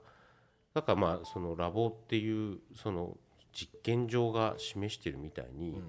[0.73, 3.17] だからまあそのラボっていうその
[3.53, 5.81] 実験場が示してるみたいに、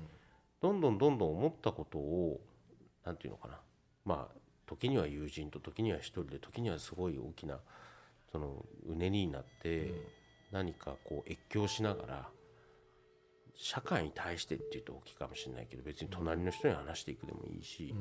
[0.60, 2.40] どんどんどんどん思ったことを
[3.04, 3.60] なんていうのかな。
[4.04, 7.58] まあ時には友人と時には一人で時にはすごい大きな
[8.32, 9.92] そのうねりになって、
[10.52, 12.28] 何かこう越境しながら
[13.56, 17.94] 社会に対してっていうと大きいかもしれないけど別に隣の人に話していくでもいいし、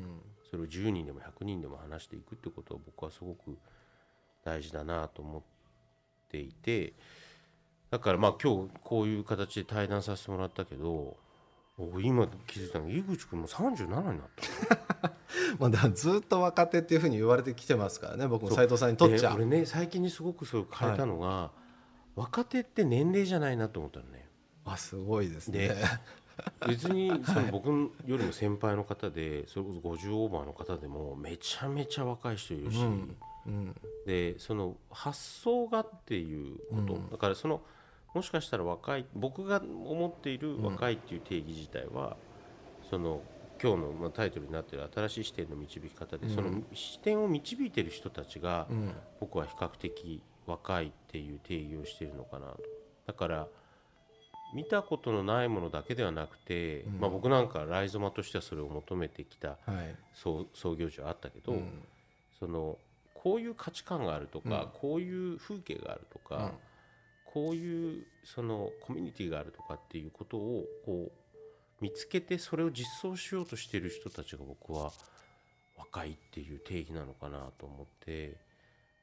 [0.49, 3.57] それを10人でも100人でも話していくってことは僕はすごく
[4.43, 5.41] 大事だなと思っ
[6.29, 6.93] ていて
[7.93, 11.15] だからまあ今日こういう形で対談させてもらったけど
[11.77, 14.15] 僕今気づいたのが井口君も37になっ
[14.99, 15.11] た。
[15.59, 19.29] まあ、だずっと若手っていうふうに言われてきてますからね僕も斉藤さんにとっちゃ。
[19.29, 21.51] で俺ね最近にすごくそれを変えたのが、
[22.15, 24.27] 若手って年齢じゃないなと思ったのね。
[24.65, 25.75] あすごいですでね
[26.67, 27.69] 別にその僕
[28.07, 33.15] よりも先輩の方でそれこそ50オーバーの方でもめちゃめちゃ若い人いるし、うん
[34.07, 37.61] でその発想がっていうこと、だからその
[38.13, 42.15] もしかしたら若い僕が思っている若いっていう定義自体は、
[42.89, 43.21] その
[43.61, 48.93] 今日のまあタイトルになっている新しい視点の導き方で、その視点を導いている人たちが、ん。
[49.19, 52.59] 僕は比較的若いっていう定義をしているのかなと。
[53.07, 53.47] だから
[54.53, 59.95] 見たことのないものだけではなくて、まあ、僕なんかライゾマとしてはそれを求めてきたはい。
[60.13, 61.55] 創創業時はあったけど、
[62.39, 62.77] その
[63.15, 66.51] こういう価値観があるとか、こういう風景があるとか、
[67.33, 74.91] こういうそのコミュニティがあるとかっていうことをこう見つけてそれを実装しようとしている人たちが僕は
[75.77, 78.37] 若いっていう定義なのかなと思って。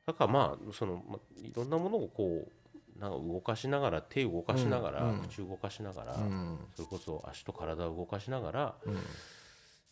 [0.07, 5.11] だからまあその、まあ、いろんなものをこうなんか動かしながら手を動かしながら、うん。
[5.11, 6.59] うん口動かしながら、ん。
[6.77, 8.75] それこそ足と体を動かしながら、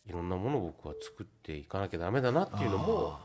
[0.07, 3.18] いろんなものを僕は作っていかなきゃダメだなっていうのも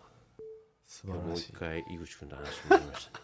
[0.86, 1.44] 素もう晴らしい。
[1.50, 3.20] 一回井口君と話してみました。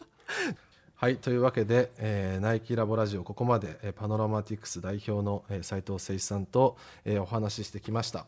[0.52, 0.58] ね。
[1.02, 6.76] はいというわけで、えーナイキラボラジオここまで、えーパノラマティクス代表の、えー斉藤誠一さんと、
[7.06, 8.26] えーお話ししてきました、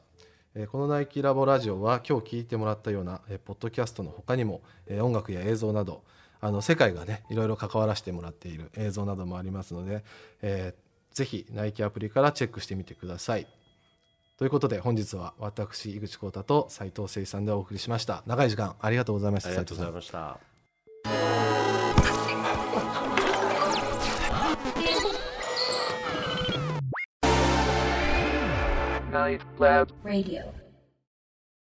[0.55, 6.01] えーこのナイキラボラジオは今日聞いてもらったような、えーポッドキャストの他にも、えー音楽や映像など
[6.39, 10.05] あの世界がねいろいろ関わらせてもらっている映像などもありますので、
[10.41, 13.45] えーぜひナイキアプリからチェックしてみてください。
[14.38, 18.24] ということで本日は私井口浩太と斉藤誠一さんでお送りしました。
[18.26, 20.51] 長い時間ありがとうございましたありがとうございました。
[29.12, 30.53] Night Lab Radio.